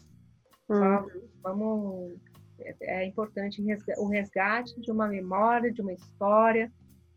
Uhum. 0.69 1.07
Vamos. 1.41 2.13
É, 2.59 3.01
é 3.01 3.05
importante 3.05 3.61
o 3.97 4.07
resgate 4.07 4.79
de 4.79 4.91
uma 4.91 5.07
memória, 5.07 5.71
de 5.71 5.81
uma 5.81 5.93
história, 5.93 6.71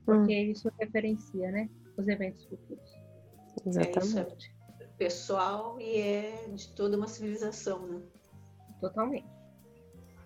porque 0.05 0.35
uhum. 0.35 0.51
isso 0.51 0.71
referencia, 0.81 1.51
né? 1.51 1.69
Os 1.97 2.09
eventos 2.09 2.45
futuros. 2.47 3.05
Exatamente. 3.64 4.55
É, 4.81 4.85
é 4.85 4.87
pessoal 4.97 5.79
e 5.81 6.01
é 6.01 6.49
de 6.55 6.73
toda 6.75 6.97
uma 6.97 7.07
civilização, 7.07 7.87
né? 7.87 8.01
Totalmente. 8.81 9.27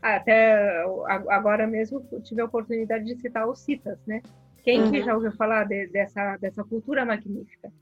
Até 0.00 0.84
agora 1.28 1.66
mesmo 1.66 2.06
tive 2.22 2.40
a 2.40 2.44
oportunidade 2.44 3.04
de 3.04 3.20
citar 3.20 3.48
os 3.48 3.58
citas, 3.58 3.98
né? 4.06 4.22
Quem 4.62 4.82
uhum. 4.82 4.90
que 4.90 5.02
já 5.02 5.14
ouviu 5.14 5.32
falar 5.32 5.64
de, 5.64 5.88
dessa, 5.88 6.36
dessa 6.36 6.62
cultura 6.62 7.04
magnífica? 7.04 7.72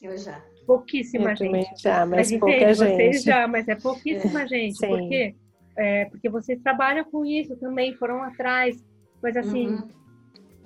Eu 0.00 0.16
já. 0.16 0.44
Pouquíssima 0.66 1.30
eu 1.30 1.36
gente. 1.36 1.82
Já, 1.82 2.04
mas, 2.04 2.30
mas 2.30 2.40
pouca 2.40 2.74
gente. 2.74 2.96
Vocês 2.96 3.22
já, 3.22 3.48
mas 3.48 3.68
é 3.68 3.74
pouquíssima 3.74 4.42
é. 4.42 4.48
gente. 4.48 4.76
Sim. 4.78 4.88
Por 4.88 5.08
quê? 5.08 5.34
É, 5.76 6.04
porque 6.06 6.28
vocês 6.28 6.60
trabalham 6.60 7.04
com 7.04 7.24
isso 7.24 7.56
também, 7.56 7.94
foram 7.94 8.22
atrás. 8.22 8.82
Mas 9.22 9.36
assim, 9.36 9.68
uhum. 9.68 9.88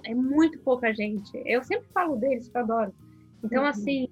é 0.05 0.15
muito 0.15 0.59
pouca 0.61 0.93
gente. 0.93 1.31
Eu 1.45 1.63
sempre 1.63 1.89
falo 1.93 2.17
deles, 2.17 2.49
que 2.49 2.57
eu 2.57 2.63
adoro. 2.63 2.95
Então, 3.45 3.63
uhum. 3.63 3.69
assim, 3.69 4.09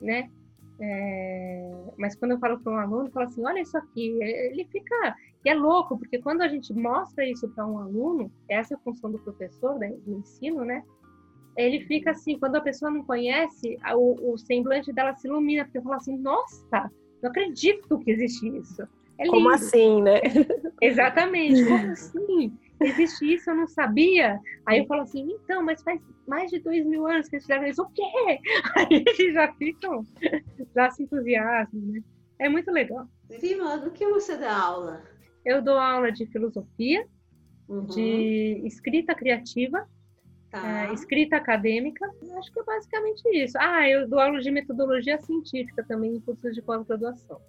né? 0.00 0.30
É... 0.78 1.72
Mas 1.96 2.14
quando 2.14 2.32
eu 2.32 2.38
falo 2.38 2.60
para 2.60 2.72
um 2.72 2.78
aluno, 2.78 3.06
eu 3.06 3.12
falo 3.12 3.26
assim: 3.26 3.44
olha 3.44 3.60
isso 3.60 3.76
aqui, 3.76 4.18
ele 4.20 4.64
fica. 4.66 5.16
E 5.44 5.48
é 5.48 5.54
louco, 5.54 5.96
porque 5.96 6.18
quando 6.18 6.42
a 6.42 6.48
gente 6.48 6.74
mostra 6.74 7.24
isso 7.24 7.48
para 7.50 7.66
um 7.66 7.78
aluno, 7.78 8.30
essa 8.48 8.74
é 8.74 8.76
a 8.76 8.80
função 8.80 9.12
do 9.12 9.18
professor, 9.20 9.78
né, 9.78 9.94
do 10.04 10.18
ensino, 10.18 10.64
né? 10.64 10.82
Ele 11.56 11.80
fica 11.86 12.10
assim, 12.10 12.38
quando 12.38 12.56
a 12.56 12.60
pessoa 12.60 12.90
não 12.90 13.02
conhece, 13.04 13.78
o, 13.94 14.32
o 14.32 14.38
semblante 14.38 14.92
dela 14.92 15.14
se 15.14 15.26
ilumina, 15.26 15.64
porque 15.64 15.80
fala 15.80 15.96
assim, 15.96 16.16
nossa, 16.18 16.90
não 17.22 17.30
acredito 17.30 17.98
que 18.00 18.10
existe 18.10 18.46
isso. 18.58 18.86
É 19.18 19.26
como 19.26 19.48
assim, 19.48 20.02
né? 20.02 20.20
Exatamente, 20.82 21.64
como 21.64 21.90
assim? 21.90 22.58
Existe 22.78 23.34
isso, 23.34 23.48
eu 23.48 23.54
não 23.54 23.66
sabia. 23.66 24.38
Aí 24.66 24.80
eu 24.80 24.86
falo 24.86 25.02
assim, 25.02 25.26
então, 25.32 25.62
mas 25.64 25.82
faz 25.82 25.98
mais 26.28 26.50
de 26.50 26.58
dois 26.58 26.84
mil 26.84 27.06
anos 27.06 27.28
que 27.28 27.36
eles 27.36 27.44
fizeram 27.44 27.66
isso, 27.66 27.82
o 27.82 27.90
quê? 27.90 28.02
Aí 28.76 29.04
eles 29.06 29.32
já 29.32 29.50
ficam, 29.54 30.04
já 30.74 30.90
se 30.90 31.04
entusiasmam, 31.04 31.82
né? 31.86 32.00
É 32.38 32.48
muito 32.50 32.70
legal. 32.70 33.08
Vima, 33.40 33.78
do 33.78 33.90
que 33.90 34.06
você 34.06 34.36
dá 34.36 34.54
aula? 34.54 35.02
Eu 35.44 35.62
dou 35.62 35.78
aula 35.78 36.12
de 36.12 36.26
filosofia, 36.26 37.06
uhum. 37.66 37.86
de 37.86 38.60
escrita 38.66 39.14
criativa 39.14 39.88
Tá. 40.50 40.86
É, 40.86 40.92
escrita 40.92 41.36
acadêmica, 41.36 42.08
acho 42.38 42.52
que 42.52 42.60
é 42.60 42.64
basicamente 42.64 43.22
isso. 43.32 43.58
Ah, 43.58 43.88
eu 43.88 44.08
dou 44.08 44.20
aula 44.20 44.40
de 44.40 44.50
metodologia 44.50 45.18
científica 45.18 45.84
também 45.84 46.16
em 46.16 46.20
cursos 46.20 46.54
de 46.54 46.62
pós-graduação. 46.62 47.40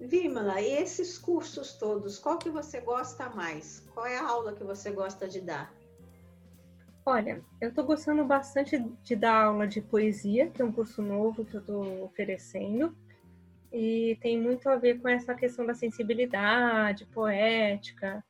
Vimala, 0.00 0.60
e 0.60 0.72
esses 0.72 1.16
cursos 1.16 1.74
todos, 1.74 2.18
qual 2.18 2.36
que 2.36 2.50
você 2.50 2.80
gosta 2.80 3.28
mais? 3.30 3.80
Qual 3.94 4.04
é 4.04 4.18
a 4.18 4.28
aula 4.28 4.52
que 4.52 4.64
você 4.64 4.90
gosta 4.90 5.28
de 5.28 5.40
dar? 5.40 5.72
Olha, 7.06 7.42
eu 7.60 7.68
estou 7.68 7.84
gostando 7.84 8.24
bastante 8.24 8.78
de 9.02 9.14
dar 9.14 9.44
aula 9.44 9.66
de 9.66 9.80
poesia, 9.80 10.50
que 10.50 10.60
é 10.60 10.64
um 10.64 10.72
curso 10.72 11.00
novo 11.00 11.44
que 11.44 11.54
eu 11.54 11.60
estou 11.60 12.04
oferecendo, 12.04 12.96
e 13.72 14.18
tem 14.20 14.40
muito 14.40 14.68
a 14.68 14.76
ver 14.76 15.00
com 15.00 15.08
essa 15.08 15.34
questão 15.34 15.66
da 15.66 15.74
sensibilidade 15.74 17.06
poética, 17.06 18.24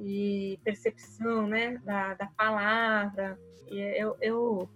e 0.00 0.58
percepção 0.64 1.46
né, 1.46 1.78
da, 1.84 2.14
da 2.14 2.26
palavra. 2.26 3.38
E 3.70 3.78
eu, 3.78 4.16
eu 4.20 4.68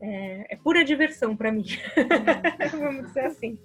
é, 0.00 0.54
é 0.54 0.56
pura 0.56 0.84
diversão 0.84 1.36
para 1.36 1.50
mim, 1.50 1.64
vamos 2.72 3.06
dizer 3.06 3.26
assim. 3.26 3.58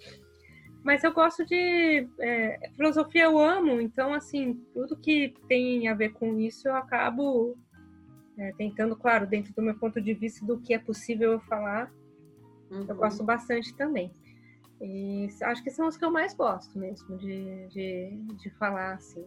Mas 0.84 1.04
eu 1.04 1.13
gosto 1.13 1.45
de 1.45 2.08
é, 2.19 2.69
filosofia, 2.76 3.24
eu 3.24 3.38
amo, 3.38 3.80
então 3.80 4.13
assim 4.13 4.56
tudo 4.74 4.97
que 4.97 5.34
tem 5.47 5.88
a 5.88 5.93
ver 5.93 6.10
com 6.10 6.39
isso 6.39 6.67
eu 6.67 6.76
acabo 6.76 7.56
é, 8.38 8.52
tentando, 8.54 8.95
claro, 8.95 9.28
dentro 9.28 9.54
do 9.54 9.62
meu 9.62 9.78
ponto 9.78 10.02
de 10.02 10.13
vista 10.13 10.43
do 10.43 10.60
que 10.60 10.74
é 10.74 10.80
possível 10.80 11.34
eu 11.34 11.39
falar, 11.41 11.93
uhum. 12.71 12.86
eu 12.88 12.95
gosto 12.95 13.24
bastante 13.24 13.76
também. 13.76 14.12
E 14.82 15.28
acho 15.43 15.63
que 15.63 15.69
são 15.69 15.88
os 15.88 15.95
que 15.95 16.04
eu 16.04 16.10
mais 16.10 16.34
gosto 16.34 16.80
mesmo 16.80 17.15
de, 17.17 17.67
de, 17.67 18.17
de 18.41 18.50
falar 18.58 18.93
assim. 18.93 19.24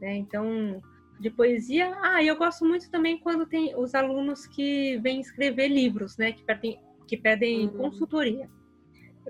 Né? 0.00 0.16
Então 0.16 0.82
de 1.18 1.30
poesia. 1.30 1.96
Ah, 2.00 2.22
eu 2.22 2.36
gosto 2.36 2.64
muito 2.64 2.90
também 2.90 3.18
quando 3.18 3.46
tem 3.46 3.74
os 3.76 3.94
alunos 3.94 4.46
que 4.46 4.98
vêm 4.98 5.20
escrever 5.20 5.68
livros, 5.68 6.16
né? 6.16 6.32
Que 6.32 6.44
pedem, 6.44 6.80
que 7.06 7.16
pedem 7.16 7.66
uhum. 7.66 7.76
consultoria. 7.76 8.48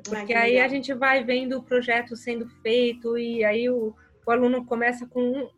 Porque 0.04 0.32
aí 0.32 0.52
legal. 0.52 0.66
a 0.66 0.68
gente 0.68 0.94
vai 0.94 1.24
vendo 1.24 1.58
o 1.58 1.62
projeto 1.62 2.14
sendo 2.14 2.48
feito 2.62 3.18
e 3.18 3.44
aí 3.44 3.68
o, 3.68 3.94
o 4.26 4.30
aluno 4.30 4.64
começa 4.64 5.06
com 5.06 5.48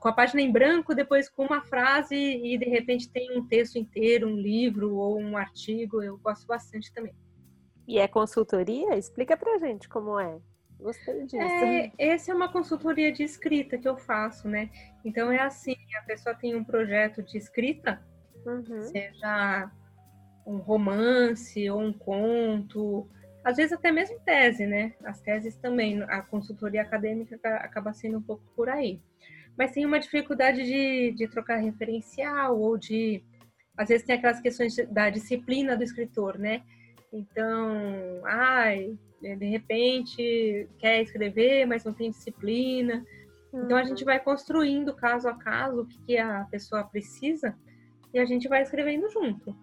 com 0.00 0.08
a 0.08 0.12
página 0.12 0.42
em 0.42 0.52
branco, 0.52 0.94
depois 0.94 1.30
com 1.30 1.46
uma 1.46 1.62
frase 1.62 2.14
e 2.14 2.58
de 2.58 2.66
repente 2.66 3.08
tem 3.08 3.38
um 3.38 3.46
texto 3.46 3.76
inteiro, 3.76 4.28
um 4.28 4.36
livro 4.36 4.94
ou 4.94 5.18
um 5.18 5.34
artigo. 5.34 6.02
Eu 6.02 6.18
gosto 6.18 6.46
bastante 6.46 6.92
também. 6.92 7.14
E 7.88 7.98
é 7.98 8.06
consultoria? 8.06 8.96
Explica 8.96 9.34
pra 9.34 9.58
gente 9.58 9.88
como 9.88 10.20
é. 10.20 10.38
Gostei 10.82 11.24
disso. 11.24 11.36
É, 11.36 11.92
essa 11.98 12.32
é 12.32 12.34
uma 12.34 12.50
consultoria 12.50 13.12
de 13.12 13.22
escrita 13.22 13.78
que 13.78 13.88
eu 13.88 13.96
faço, 13.96 14.48
né? 14.48 14.68
Então 15.04 15.30
é 15.30 15.40
assim, 15.40 15.76
a 15.96 16.02
pessoa 16.02 16.34
tem 16.34 16.54
um 16.56 16.64
projeto 16.64 17.22
de 17.22 17.38
escrita, 17.38 18.02
uhum. 18.44 18.82
seja 18.82 19.70
um 20.44 20.56
romance 20.56 21.70
ou 21.70 21.80
um 21.80 21.92
conto, 21.92 23.08
às 23.44 23.56
vezes 23.56 23.72
até 23.72 23.90
mesmo 23.90 24.20
tese, 24.20 24.66
né? 24.66 24.94
As 25.04 25.20
teses 25.20 25.56
também, 25.56 26.02
a 26.02 26.22
consultoria 26.22 26.82
acadêmica 26.82 27.36
acaba 27.56 27.92
sendo 27.92 28.18
um 28.18 28.22
pouco 28.22 28.44
por 28.54 28.68
aí. 28.68 29.00
Mas 29.58 29.72
tem 29.72 29.84
uma 29.84 29.98
dificuldade 29.98 30.62
de, 30.64 31.12
de 31.12 31.28
trocar 31.28 31.56
referencial 31.56 32.58
ou 32.58 32.78
de. 32.78 33.22
Às 33.76 33.88
vezes 33.88 34.06
tem 34.06 34.16
aquelas 34.16 34.40
questões 34.40 34.76
da 34.88 35.10
disciplina 35.10 35.76
do 35.76 35.82
escritor, 35.82 36.38
né? 36.38 36.62
Então, 37.12 38.22
ai, 38.24 38.96
de 39.22 39.46
repente 39.46 40.68
quer 40.78 41.02
escrever, 41.02 41.66
mas 41.66 41.84
não 41.84 41.92
tem 41.92 42.10
disciplina. 42.10 43.04
Uhum. 43.52 43.64
Então 43.64 43.76
a 43.76 43.84
gente 43.84 44.00
uhum. 44.00 44.06
vai 44.06 44.18
construindo 44.18 44.94
caso 44.94 45.28
a 45.28 45.34
caso 45.34 45.82
o 45.82 45.86
que, 45.86 46.18
a 46.18 46.46
pessoa 46.50 46.84
precisa 46.84 47.56
e 48.12 48.18
a 48.18 48.24
gente 48.24 48.48
vai 48.48 48.62
escrevendo 48.62 49.08
junto. 49.10 49.56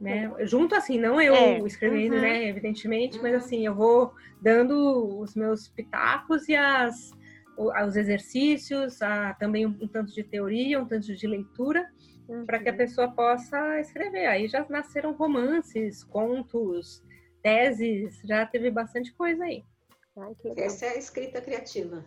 Né? 0.00 0.32
Junto 0.46 0.74
assim, 0.74 0.98
não 0.98 1.20
eu 1.20 1.34
é. 1.34 1.58
escrevendo, 1.58 2.14
uhum. 2.14 2.22
né, 2.22 2.48
evidentemente, 2.48 3.20
mas 3.22 3.32
uhum. 3.32 3.38
assim, 3.38 3.66
eu 3.66 3.74
vou 3.74 4.12
dando 4.40 5.18
os 5.18 5.34
meus 5.34 5.68
pitacos 5.68 6.48
e 6.48 6.56
as 6.56 7.12
os 7.56 7.96
exercícios, 7.96 9.00
a, 9.00 9.32
também 9.34 9.64
um, 9.64 9.76
um 9.80 9.86
tanto 9.86 10.12
de 10.12 10.24
teoria, 10.24 10.80
um 10.80 10.86
tanto 10.86 11.14
de 11.14 11.26
leitura, 11.26 11.88
uhum. 12.28 12.44
para 12.44 12.58
que 12.58 12.68
a 12.68 12.72
uhum. 12.72 12.78
pessoa 12.78 13.08
possa 13.10 13.80
escrever. 13.80 14.26
Aí 14.26 14.48
já 14.48 14.66
nasceram 14.68 15.12
romances, 15.12 16.02
contos, 16.02 17.02
teses, 17.44 18.18
já 18.24 18.46
teve 18.46 18.70
bastante 18.70 19.12
coisa 19.12 19.44
aí. 19.44 19.62
Ai, 20.16 20.34
Essa 20.56 20.86
é 20.86 20.88
a 20.90 20.98
escrita 20.98 21.42
criativa. 21.42 22.02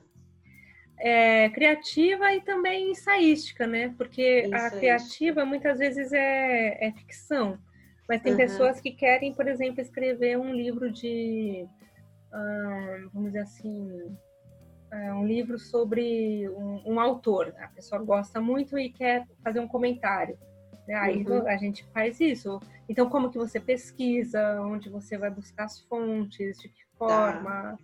É, 1.00 1.50
criativa 1.52 2.34
e 2.34 2.42
também 2.42 2.90
ensaística, 2.90 3.68
né? 3.68 3.94
Porque 3.96 4.50
a 4.52 4.72
criativa 4.72 5.46
muitas 5.46 5.78
vezes 5.78 6.12
é, 6.12 6.88
é 6.88 6.92
ficção. 6.92 7.60
Mas 8.10 8.24
tem 8.24 8.32
uhum. 8.32 8.38
pessoas 8.38 8.82
que 8.82 8.92
querem, 8.92 9.32
por 9.34 9.48
exemplo, 9.48 9.80
escrever 9.80 10.40
um 10.40 10.52
livro 10.52 10.92
de, 10.92 11.68
vamos 13.14 13.28
dizer 13.28 13.42
assim, 13.42 13.92
uh, 14.92 15.14
um 15.14 15.28
livro 15.28 15.60
sobre 15.60 16.50
um, 16.50 16.94
um, 16.94 17.00
autor. 17.00 17.54
A 17.60 17.68
pessoa 17.68 18.02
gosta 18.02 18.40
muito 18.42 18.80
e 18.80 18.90
quer 18.90 19.26
fazer 19.44 19.60
um 19.60 19.68
comentário. 19.68 20.38
Né? 20.88 20.96
Aí 20.96 21.26
uhum. 21.26 21.48
a 21.48 21.58
gente 21.58 21.84
faz 21.94 22.20
isso. 22.20 22.60
Então, 22.88 23.10
como 23.10 23.30
que 23.30 23.38
você 23.38 23.60
pesquisa? 23.60 24.62
Onde 24.62 24.90
você 24.90 25.18
vai 25.18 25.30
buscar 25.30 25.66
as 25.66 25.80
fontes? 25.82 26.58
De 26.60 26.70
que 26.70 26.86
forma? 26.98 27.78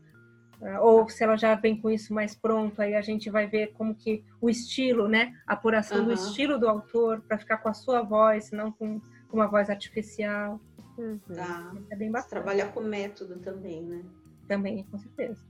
Tá. 0.60 0.80
Uh, 0.80 0.82
ou 0.82 1.10
se 1.10 1.22
ela 1.24 1.36
já 1.36 1.56
vem 1.56 1.76
com 1.76 1.90
isso 1.90 2.14
mais 2.14 2.34
pronto, 2.34 2.82
aí 2.82 2.96
a 2.96 3.02
gente 3.02 3.30
vai 3.30 3.46
ver 3.48 3.74
como 3.74 3.94
que 3.94 4.24
o 4.40 4.50
estilo, 4.50 5.10
né? 5.10 5.34
A 5.46 5.54
apuração 5.54 6.00
uhum. 6.00 6.06
do 6.06 6.14
estilo 6.14 6.58
do 6.58 6.70
autor 6.70 7.22
para 7.22 7.38
ficar 7.38 7.58
com 7.58 7.68
a 7.68 7.74
sua 7.74 8.02
voz, 8.02 8.52
não 8.52 8.72
com 8.72 9.02
com 9.34 9.38
uma 9.38 9.48
voz 9.48 9.68
artificial. 9.68 10.62
Uhum. 10.96 11.20
Tá. 11.34 11.74
É 11.90 11.96
bem 11.96 12.12
bacana. 12.12 12.22
Você 12.22 12.30
trabalha 12.30 12.68
com 12.68 12.82
método 12.82 13.40
também, 13.40 13.82
né? 13.82 14.06
Também, 14.48 14.84
com 14.84 15.00
certeza. 15.00 15.44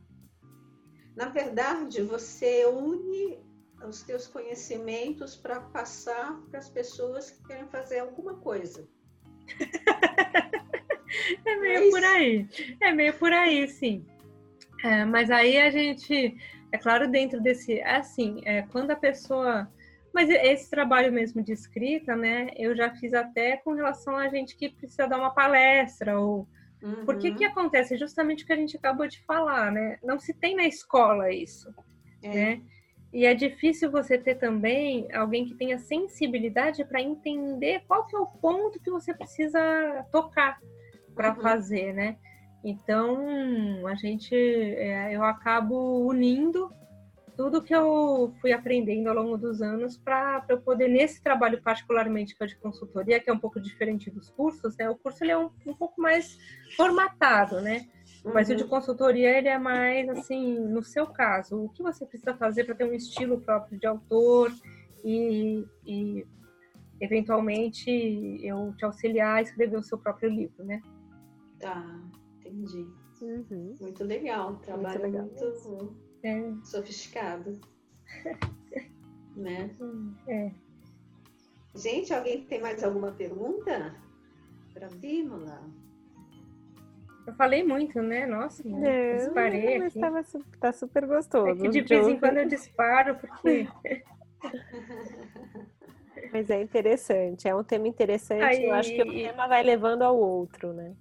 Na 1.14 1.28
verdade, 1.28 2.02
você 2.02 2.66
une 2.66 3.38
os 3.88 4.04
teus 4.04 4.28
conhecimentos 4.28 5.36
para 5.36 5.60
passar 5.60 6.40
para 6.50 6.60
as 6.60 6.70
pessoas 6.70 7.32
que 7.32 7.44
querem 7.48 7.68
fazer 7.68 8.00
alguma 8.00 8.36
coisa. 8.36 8.88
é 11.46 11.56
meio 11.58 11.88
é 11.88 11.90
por 11.90 12.04
aí. 12.04 12.50
É 12.82 12.92
meio 12.92 13.14
por 13.14 13.32
aí, 13.32 13.68
sim. 13.68 14.06
É, 14.84 15.06
mas 15.06 15.32
aí 15.32 15.58
a 15.58 15.70
gente, 15.70 16.36
é 16.72 16.78
claro, 16.78 17.10
dentro 17.10 17.42
desse. 17.42 17.80
É 17.80 17.96
assim, 17.96 18.42
é, 18.46 18.64
quando 18.64 18.92
a 18.92 18.96
pessoa 18.96 19.70
mas 20.14 20.30
esse 20.30 20.70
trabalho 20.70 21.12
mesmo 21.12 21.42
de 21.42 21.52
escrita, 21.52 22.16
né, 22.16 22.50
eu 22.56 22.76
já 22.76 22.94
fiz 22.96 23.14
até 23.16 23.58
com 23.58 23.74
relação 23.74 24.16
a 24.16 24.30
gente 24.30 24.56
que 24.56 24.70
precisa 24.70 25.08
dar 25.08 25.18
uma 25.18 25.34
palestra 25.34 26.20
ou 26.20 26.48
uhum. 26.84 27.04
por 27.04 27.18
que 27.18 27.34
que 27.34 27.44
acontece 27.44 27.98
justamente 27.98 28.44
o 28.44 28.48
que 28.48 28.54
a 28.54 28.58
gente 28.58 28.78
acabou 28.78 29.08
de 29.08 29.20
falar, 29.26 29.72
né? 29.72 29.98
Não 30.04 30.20
se 30.20 30.32
tem 30.32 30.56
na 30.56 30.66
escola 30.66 31.34
isso, 31.34 31.74
é. 32.22 32.30
né? 32.30 32.62
E 33.14 33.28
é 33.28 33.36
difícil 33.36 33.92
você 33.92 34.18
ter 34.18 34.36
também 34.36 35.08
alguém 35.14 35.46
que 35.46 35.54
tenha 35.54 35.78
sensibilidade 35.78 36.84
para 36.84 37.00
entender 37.00 37.84
qual 37.88 38.08
que 38.08 38.16
é 38.16 38.20
o 38.20 38.26
ponto 38.26 38.80
que 38.80 38.90
você 38.90 39.14
precisa 39.14 39.60
tocar 40.12 40.60
para 41.14 41.30
uhum. 41.30 41.42
fazer, 41.42 41.94
né? 41.94 42.18
Então, 42.64 43.86
a 43.86 43.94
gente, 43.94 44.34
é, 44.34 45.16
eu 45.16 45.24
acabo 45.24 46.08
unindo 46.08 46.72
tudo 47.36 47.62
que 47.62 47.76
eu 47.76 48.34
fui 48.42 48.52
aprendendo 48.52 49.10
ao 49.10 49.16
longo 49.16 49.38
dos 49.38 49.62
anos 49.62 49.98
para 49.98 50.44
eu 50.50 50.62
poder, 50.62 50.88
nesse 50.88 51.22
trabalho 51.22 51.62
particularmente 51.62 52.36
que 52.36 52.44
é 52.44 52.48
de 52.48 52.56
consultoria, 52.56 53.20
que 53.20 53.30
é 53.30 53.34
um 53.34 53.40
pouco 53.40 53.60
diferente 53.60 54.10
dos 54.10 54.30
cursos, 54.32 54.76
né? 54.78 54.90
O 54.90 54.96
curso 54.96 55.24
ele 55.24 55.32
é 55.32 55.38
um, 55.38 55.52
um 55.68 55.74
pouco 55.74 56.02
mais 56.02 56.38
formatado, 56.76 57.62
né? 57.62 57.86
Mas 58.24 58.48
uhum. 58.48 58.54
o 58.54 58.58
de 58.58 58.64
uhum. 58.64 58.70
consultoria, 58.70 59.38
ele 59.38 59.50
é 59.50 59.58
mais, 59.58 60.08
assim, 60.10 60.58
no 60.60 60.82
seu 60.82 61.06
caso, 61.08 61.66
o 61.66 61.70
que 61.70 61.84
você 61.84 62.06
precisa 62.06 62.34
fazer 62.36 62.64
para 62.64 62.76
ter 62.76 62.86
um 62.86 62.94
estilo 62.94 63.42
próprio 63.42 63.78
de 63.78 63.86
autor 63.86 64.52
e, 65.04 65.66
e, 65.86 66.26
eventualmente, 67.02 67.90
eu 68.42 68.74
te 68.78 68.86
auxiliar 68.86 69.38
a 69.38 69.42
escrever 69.42 69.78
o 69.78 69.84
seu 69.84 69.98
próprio 69.98 70.30
livro, 70.30 70.64
né? 70.64 70.82
Tá, 71.60 71.84
entendi. 72.40 72.88
Uhum. 73.22 73.76
Muito 73.80 74.04
legal, 74.04 74.56
trabalho 74.58 75.02
muito, 75.02 75.02
legal. 75.02 75.26
muito 75.26 76.04
é. 76.24 76.54
Sofisticado. 76.64 77.60
né? 79.36 79.76
É. 80.28 80.52
Gente, 81.76 82.14
alguém 82.14 82.46
tem 82.46 82.62
mais 82.62 82.84
alguma 82.84 83.12
pergunta 83.12 83.96
para 84.74 84.88
Bímola? 84.90 85.62
Eu 87.26 87.34
falei 87.34 87.64
muito, 87.64 88.02
né? 88.02 88.26
Nossa, 88.26 88.68
né? 88.68 89.16
disparei 89.16 89.80
não, 89.80 89.88
aqui. 89.88 90.00
Tava, 90.00 90.24
tá 90.60 90.74
super 90.74 91.06
gostoso. 91.06 91.66
É 91.66 91.70
de 91.70 91.82
vez 91.82 92.08
em 92.08 92.20
quando 92.20 92.38
eu 92.38 92.48
disparo, 92.48 93.16
porque... 93.16 93.68
Mas 96.32 96.50
é 96.50 96.62
interessante, 96.62 97.48
é 97.48 97.56
um 97.56 97.64
tema 97.64 97.88
interessante. 97.88 98.44
Aí... 98.44 98.66
Eu 98.66 98.74
acho 98.74 98.90
que 98.90 99.02
o 99.02 99.12
tema 99.12 99.48
vai 99.48 99.62
levando 99.64 100.02
ao 100.02 100.18
outro, 100.18 100.74
né? 100.74 100.96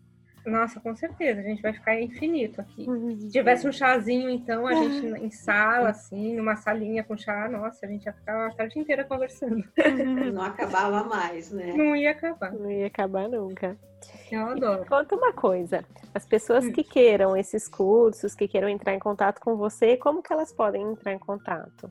Nossa, 0.44 0.81
com 0.81 0.94
certeza, 0.94 1.40
a 1.40 1.44
gente 1.44 1.62
vai 1.62 1.72
ficar 1.72 2.00
infinito 2.00 2.61
aqui. 2.61 2.85
Se 3.20 3.31
tivesse 3.31 3.66
um 3.68 3.72
chazinho, 3.72 4.28
então, 4.28 4.66
a 4.66 4.74
gente 4.74 5.07
em 5.22 5.31
sala, 5.31 5.90
assim, 5.90 6.35
numa 6.35 6.57
salinha 6.57 7.05
com 7.05 7.16
chá, 7.16 7.48
nossa, 7.48 7.87
a 7.87 7.88
gente 7.88 8.05
ia 8.05 8.12
ficar 8.12 8.48
a 8.48 8.55
tarde 8.55 8.78
inteira 8.78 9.05
conversando. 9.05 9.62
Não 10.33 10.42
acabava 10.42 11.05
mais, 11.05 11.52
né? 11.52 11.72
Não 11.76 11.94
ia 11.94 12.11
acabar. 12.11 12.52
Não 12.52 12.70
ia 12.70 12.87
acabar 12.87 13.28
nunca. 13.28 13.78
Eu 14.31 14.46
adoro. 14.46 14.83
E 14.83 14.88
conta 14.88 15.14
uma 15.14 15.33
coisa, 15.33 15.85
as 16.12 16.26
pessoas 16.26 16.66
que 16.68 16.83
queiram 16.83 17.37
esses 17.37 17.68
cursos, 17.68 18.35
que 18.35 18.48
queiram 18.48 18.68
entrar 18.68 18.94
em 18.94 18.98
contato 18.98 19.40
com 19.40 19.57
você, 19.57 19.96
como 19.96 20.22
que 20.22 20.33
elas 20.33 20.52
podem 20.52 20.83
entrar 20.83 21.12
em 21.12 21.18
contato? 21.18 21.90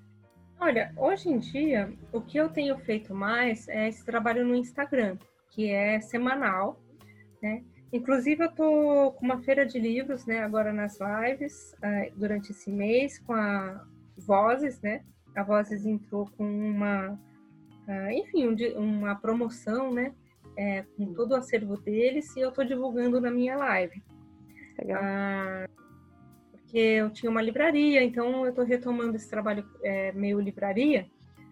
Olha, 0.59 0.93
hoje 0.97 1.29
em 1.29 1.39
dia, 1.39 1.91
o 2.11 2.21
que 2.21 2.37
eu 2.37 2.49
tenho 2.49 2.77
feito 2.79 3.15
mais 3.15 3.67
é 3.67 3.87
esse 3.87 4.05
trabalho 4.05 4.45
no 4.45 4.55
Instagram, 4.55 5.17
que 5.49 5.71
é 5.71 5.99
semanal, 6.01 6.79
né? 7.41 7.63
Inclusive, 7.93 8.45
eu 8.45 8.51
tô 8.51 9.11
com 9.11 9.25
uma 9.25 9.41
feira 9.41 9.65
de 9.65 9.77
livros, 9.77 10.25
né, 10.25 10.39
agora 10.39 10.71
nas 10.71 10.97
lives, 10.99 11.75
uh, 11.79 12.17
durante 12.17 12.51
esse 12.51 12.71
mês, 12.71 13.19
com 13.19 13.33
a 13.33 13.85
Vozes, 14.17 14.81
né? 14.81 15.03
A 15.35 15.43
Vozes 15.43 15.85
entrou 15.85 16.29
com 16.37 16.43
uma, 16.43 17.19
uh, 17.87 18.11
enfim, 18.11 18.47
um, 18.47 18.99
uma 18.99 19.15
promoção, 19.15 19.93
né? 19.93 20.13
É, 20.57 20.83
com 20.95 21.13
todo 21.13 21.31
o 21.31 21.35
acervo 21.35 21.77
deles, 21.77 22.35
e 22.35 22.41
eu 22.41 22.51
tô 22.51 22.63
divulgando 22.63 23.19
na 23.19 23.31
minha 23.31 23.55
live. 23.57 24.01
Legal. 24.77 25.01
Uh, 25.01 25.81
porque 26.51 26.77
eu 26.77 27.09
tinha 27.09 27.29
uma 27.29 27.41
livraria, 27.41 28.01
então 28.01 28.45
eu 28.45 28.53
tô 28.53 28.63
retomando 28.63 29.17
esse 29.17 29.29
trabalho 29.29 29.65
é, 29.83 30.13
meio 30.13 30.39
livraria, 30.39 31.05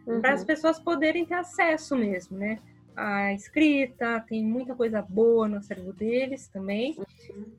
uhum. 0.08 0.22
para 0.22 0.34
as 0.34 0.46
pessoas 0.46 0.80
poderem 0.80 1.26
ter 1.26 1.34
acesso 1.34 1.98
mesmo, 1.98 2.38
né? 2.38 2.60
A 2.96 3.34
escrita, 3.34 4.20
tem 4.28 4.44
muita 4.44 4.76
coisa 4.76 5.02
boa 5.02 5.48
no 5.48 5.58
acervo 5.58 5.94
deles 5.94 6.48
também, 6.48 6.98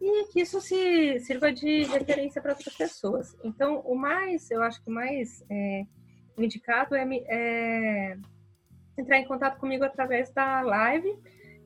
e 0.01 0.24
que 0.33 0.41
isso 0.41 0.61
se 0.61 1.18
sirva 1.20 1.53
de 1.53 1.85
referência 1.85 2.43
para 2.43 2.53
outras 2.53 2.74
pessoas. 2.74 3.37
Então, 3.43 3.81
o 3.81 3.95
mais, 3.95 4.51
eu 4.51 4.62
acho 4.62 4.83
que 4.83 4.91
o 4.91 4.95
mais 4.95 5.45
é, 5.51 5.87
indicado 6.39 6.95
é, 6.95 7.05
é, 7.28 8.16
entrar 8.97 9.18
em 9.18 9.26
contato 9.26 9.59
comigo 9.59 9.85
através 9.85 10.31
da 10.31 10.61
live 10.61 11.16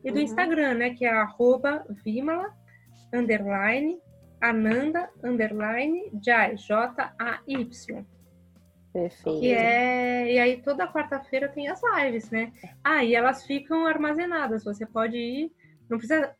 e 0.04 0.10
do 0.10 0.18
uhum. 0.18 0.24
Instagram, 0.24 0.74
né, 0.74 0.90
que 0.90 1.04
é 1.04 1.10
arroba 1.10 1.84
Vimala, 2.04 2.54
underline, 3.12 3.98
Ananda, 4.40 5.08
underline, 5.22 6.10
Jai, 6.22 6.56
J-A-Y. 6.56 8.04
Perfeito. 8.94 9.40
Que 9.40 9.52
é, 9.52 10.32
e 10.34 10.38
aí 10.38 10.62
toda 10.62 10.86
quarta-feira 10.86 11.48
tem 11.48 11.68
as 11.68 11.80
lives, 11.82 12.30
né? 12.30 12.52
Ah, 12.84 13.02
e 13.02 13.12
elas 13.12 13.44
ficam 13.44 13.88
armazenadas. 13.88 14.62
Você 14.62 14.86
pode 14.86 15.16
ir, 15.16 15.52
não 15.90 15.98
precisa 15.98 16.32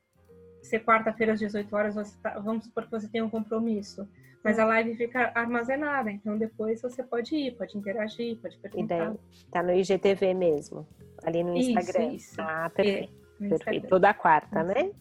ser 0.63 0.85
quarta-feira 0.85 1.33
às 1.33 1.41
18 1.41 1.75
horas, 1.75 1.97
você 1.97 2.17
tá, 2.23 2.39
vamos 2.39 2.67
supor 2.67 2.85
que 2.85 2.93
você 2.93 3.09
tem 3.09 3.21
um 3.21 3.29
compromisso. 3.29 4.09
Mas 4.45 4.61
a 4.61 4.67
live 4.67 4.95
fica 4.95 5.33
armazenada, 5.35 6.13
então 6.13 6.39
depois 6.39 6.81
você 6.81 7.03
pode 7.03 7.35
ir, 7.35 7.57
pode 7.57 7.77
interagir, 7.77 8.37
pode 8.37 8.57
perguntar. 8.59 9.15
tá 9.51 9.61
no 9.61 9.73
IGTV 9.73 10.33
mesmo, 10.33 10.87
ali 11.25 11.43
no 11.43 11.57
Instagram. 11.57 12.13
Isso, 12.13 12.31
isso. 12.31 12.41
Ah, 12.41 12.71
perfeito. 12.73 13.13
É, 13.41 13.49
perfeito. 13.49 13.89
Toda 13.89 14.15
quarta, 14.15 14.61
isso. 14.61 14.69
né? 14.69 14.93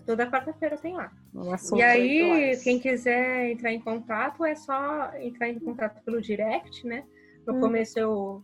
Toda 0.00 0.30
quarta-feira 0.30 0.76
tem 0.78 0.94
lá. 0.94 1.12
Um 1.34 1.76
e 1.76 1.82
aí, 1.82 2.56
quem 2.62 2.78
quiser 2.78 3.50
entrar 3.50 3.72
em 3.72 3.80
contato, 3.80 4.44
é 4.44 4.54
só 4.54 5.12
entrar 5.18 5.48
em 5.48 5.58
contato 5.58 6.02
pelo 6.02 6.20
direct, 6.20 6.86
né? 6.86 7.04
No 7.46 7.56
hum. 7.56 7.60
começo 7.60 7.98
eu, 7.98 8.42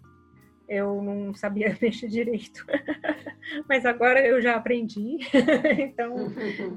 eu 0.69 1.03
não 1.03 1.35
sabia 1.35 1.77
mexer 1.81 2.09
direito, 2.09 2.67
mas 3.69 3.87
agora 3.87 4.21
eu 4.27 4.41
já 4.43 4.57
aprendi, 4.57 5.19
então 5.79 6.31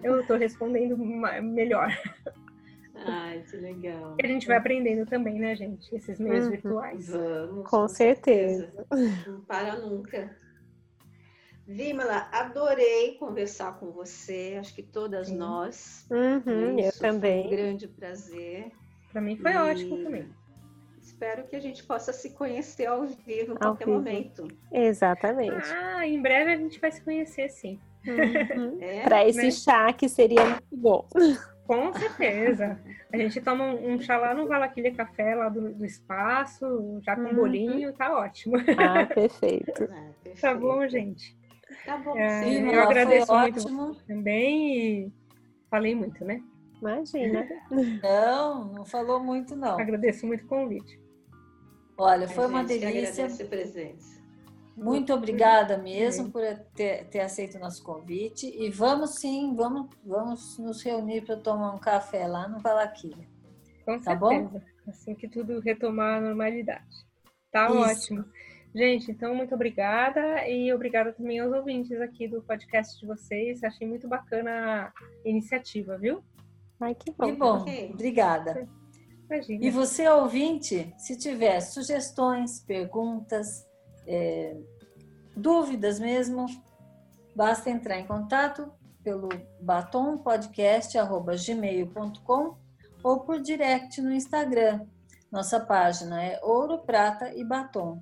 eu 0.04 0.22
estou 0.22 0.38
respondendo 0.38 0.98
melhor. 0.98 1.90
Ai, 3.06 3.44
que 3.50 3.58
legal. 3.58 4.16
A 4.24 4.28
gente 4.28 4.48
vai 4.48 4.58
aprendendo 4.58 5.06
também, 5.08 5.40
né, 5.40 5.56
gente? 5.56 5.94
Esses 5.94 6.20
meios 6.20 6.46
uhum. 6.46 6.52
virtuais. 6.52 7.10
Vamos. 7.10 7.70
Com, 7.70 7.78
com 7.82 7.88
certeza. 7.88 8.72
certeza. 8.72 9.30
Não 9.30 9.42
para 9.42 9.76
nunca. 9.76 10.38
Vimala, 11.72 12.28
adorei 12.32 13.16
conversar 13.16 13.80
com 13.80 13.92
você. 13.92 14.58
Acho 14.60 14.76
que 14.76 14.84
todas 14.84 15.28
Sim. 15.28 15.38
nós. 15.38 16.06
Uhum, 16.12 16.80
eu 16.80 16.92
também. 17.00 17.44
Foi 17.44 17.54
um 17.54 17.56
grande 17.56 17.88
prazer. 17.88 18.72
Para 19.12 19.22
mim 19.22 19.38
foi 19.38 19.54
e... 19.54 19.58
ótimo 19.58 20.04
também. 20.04 20.30
Espero 21.02 21.48
que 21.48 21.56
a 21.56 21.60
gente 21.60 21.84
possa 21.84 22.12
se 22.12 22.32
conhecer 22.32 22.88
ao 22.88 23.06
vivo 23.06 23.54
em 23.54 23.56
qualquer 23.56 23.86
vivo. 23.86 23.98
momento. 23.98 24.48
Exatamente. 24.72 25.72
Ah, 25.74 26.06
em 26.06 26.22
breve 26.22 26.52
a 26.52 26.58
gente 26.58 26.80
vai 26.80 26.92
se 26.92 27.02
conhecer, 27.02 27.50
sim. 27.50 27.80
Uhum. 28.06 28.78
É, 28.82 29.04
Para 29.04 29.28
esse 29.28 29.44
né? 29.44 29.52
chá 29.52 29.94
que 29.94 30.10
seria 30.10 30.44
muito 30.44 30.76
bom. 30.78 31.08
Com 31.66 31.94
certeza. 31.94 32.78
A 33.14 33.18
gente 33.18 33.40
toma 33.40 33.64
um, 33.66 33.98
chá 34.02 34.18
lá 34.18 34.34
no 34.34 34.46
Valaquilha 34.46 34.94
Café, 34.94 35.36
lá 35.36 35.48
do, 35.48 35.74
do 35.74 35.86
espaço, 35.86 37.00
já 37.02 37.16
com 37.16 37.22
uhum. 37.22 37.36
bolinho, 37.36 37.94
tá 37.94 38.18
ótimo. 38.18 38.58
Ah, 38.78 39.06
perfeito. 39.06 39.84
Ah, 39.84 40.12
perfeito. 40.22 40.42
Tá 40.42 40.54
bom, 40.54 40.86
gente. 40.88 41.40
Tá 41.86 41.98
bom. 41.98 42.16
É, 42.18 42.44
Sim, 42.44 42.70
eu 42.70 42.82
agradeço 42.82 43.34
muito 43.34 43.96
também 44.08 45.06
e 45.06 45.12
falei 45.70 45.96
muito, 45.96 46.24
né? 46.26 46.42
Imagina. 46.82 47.48
Não, 48.02 48.66
não 48.66 48.86
falou 48.86 49.20
muito, 49.20 49.56
não. 49.56 49.80
Agradeço 49.80 50.26
muito 50.26 50.44
o 50.46 50.48
convite. 50.48 51.00
Olha, 51.96 52.28
foi 52.28 52.48
uma 52.48 52.64
delícia. 52.64 53.30
Presença. 53.46 54.20
Muito 54.76 55.14
obrigada 55.14 55.78
mesmo 55.78 56.32
por 56.32 56.42
ter, 56.74 57.06
ter, 57.06 57.20
aceito 57.20 57.58
o 57.58 57.60
nosso 57.60 57.84
convite. 57.84 58.48
E 58.48 58.70
vamos 58.72 59.12
sim, 59.12 59.54
vamos, 59.54 59.90
vamos 60.04 60.58
nos 60.58 60.82
reunir 60.82 61.22
para 61.22 61.38
tomar 61.38 61.76
um 61.76 61.78
café 61.78 62.26
lá 62.26 62.48
no 62.48 62.60
Valaquilha. 62.60 63.28
Com 63.86 64.00
tá 64.00 64.18
certeza. 64.18 64.50
bom? 64.50 64.62
Assim 64.88 65.14
que 65.14 65.28
tudo 65.28 65.60
retomar 65.60 66.18
a 66.18 66.22
normalidade. 66.22 67.06
Tá 67.52 67.70
Isso. 67.70 67.78
ótimo. 67.78 68.26
Gente, 68.74 69.12
então 69.12 69.36
muito 69.36 69.54
obrigada 69.54 70.48
e 70.48 70.74
obrigada 70.74 71.12
também 71.12 71.40
aos 71.40 71.52
ouvintes 71.52 72.00
aqui 72.00 72.26
do 72.28 72.42
podcast 72.42 72.98
de 73.00 73.06
vocês. 73.06 73.62
Achei 73.64 73.86
muito 73.86 74.08
bacana 74.08 74.86
a 74.86 74.94
iniciativa, 75.26 75.98
viu? 75.98 76.24
Ai, 76.80 76.96
que 76.96 77.12
bom. 77.12 77.26
Que 77.26 77.34
bom. 77.34 77.66
Obrigada. 77.94 78.66
Imagina. 79.30 79.66
E 79.66 79.70
você, 79.70 80.08
ouvinte, 80.08 80.96
se 80.98 81.18
tiver 81.18 81.60
sugestões, 81.60 82.62
perguntas, 82.62 83.68
é, 84.08 84.56
dúvidas 85.36 86.00
mesmo, 86.00 86.46
basta 87.36 87.70
entrar 87.70 88.00
em 88.00 88.08
contato 88.08 88.72
pelo 89.04 89.28
batompodcast.gmail.com 89.62 92.56
ou 93.04 93.20
por 93.20 93.42
direct 93.42 94.02
no 94.02 94.14
Instagram. 94.14 94.88
Nossa 95.32 95.60
página 95.60 96.24
é 96.24 96.40
Ouro, 96.42 96.80
Prata 96.80 97.32
e 97.34 97.44
Batom. 97.44 98.02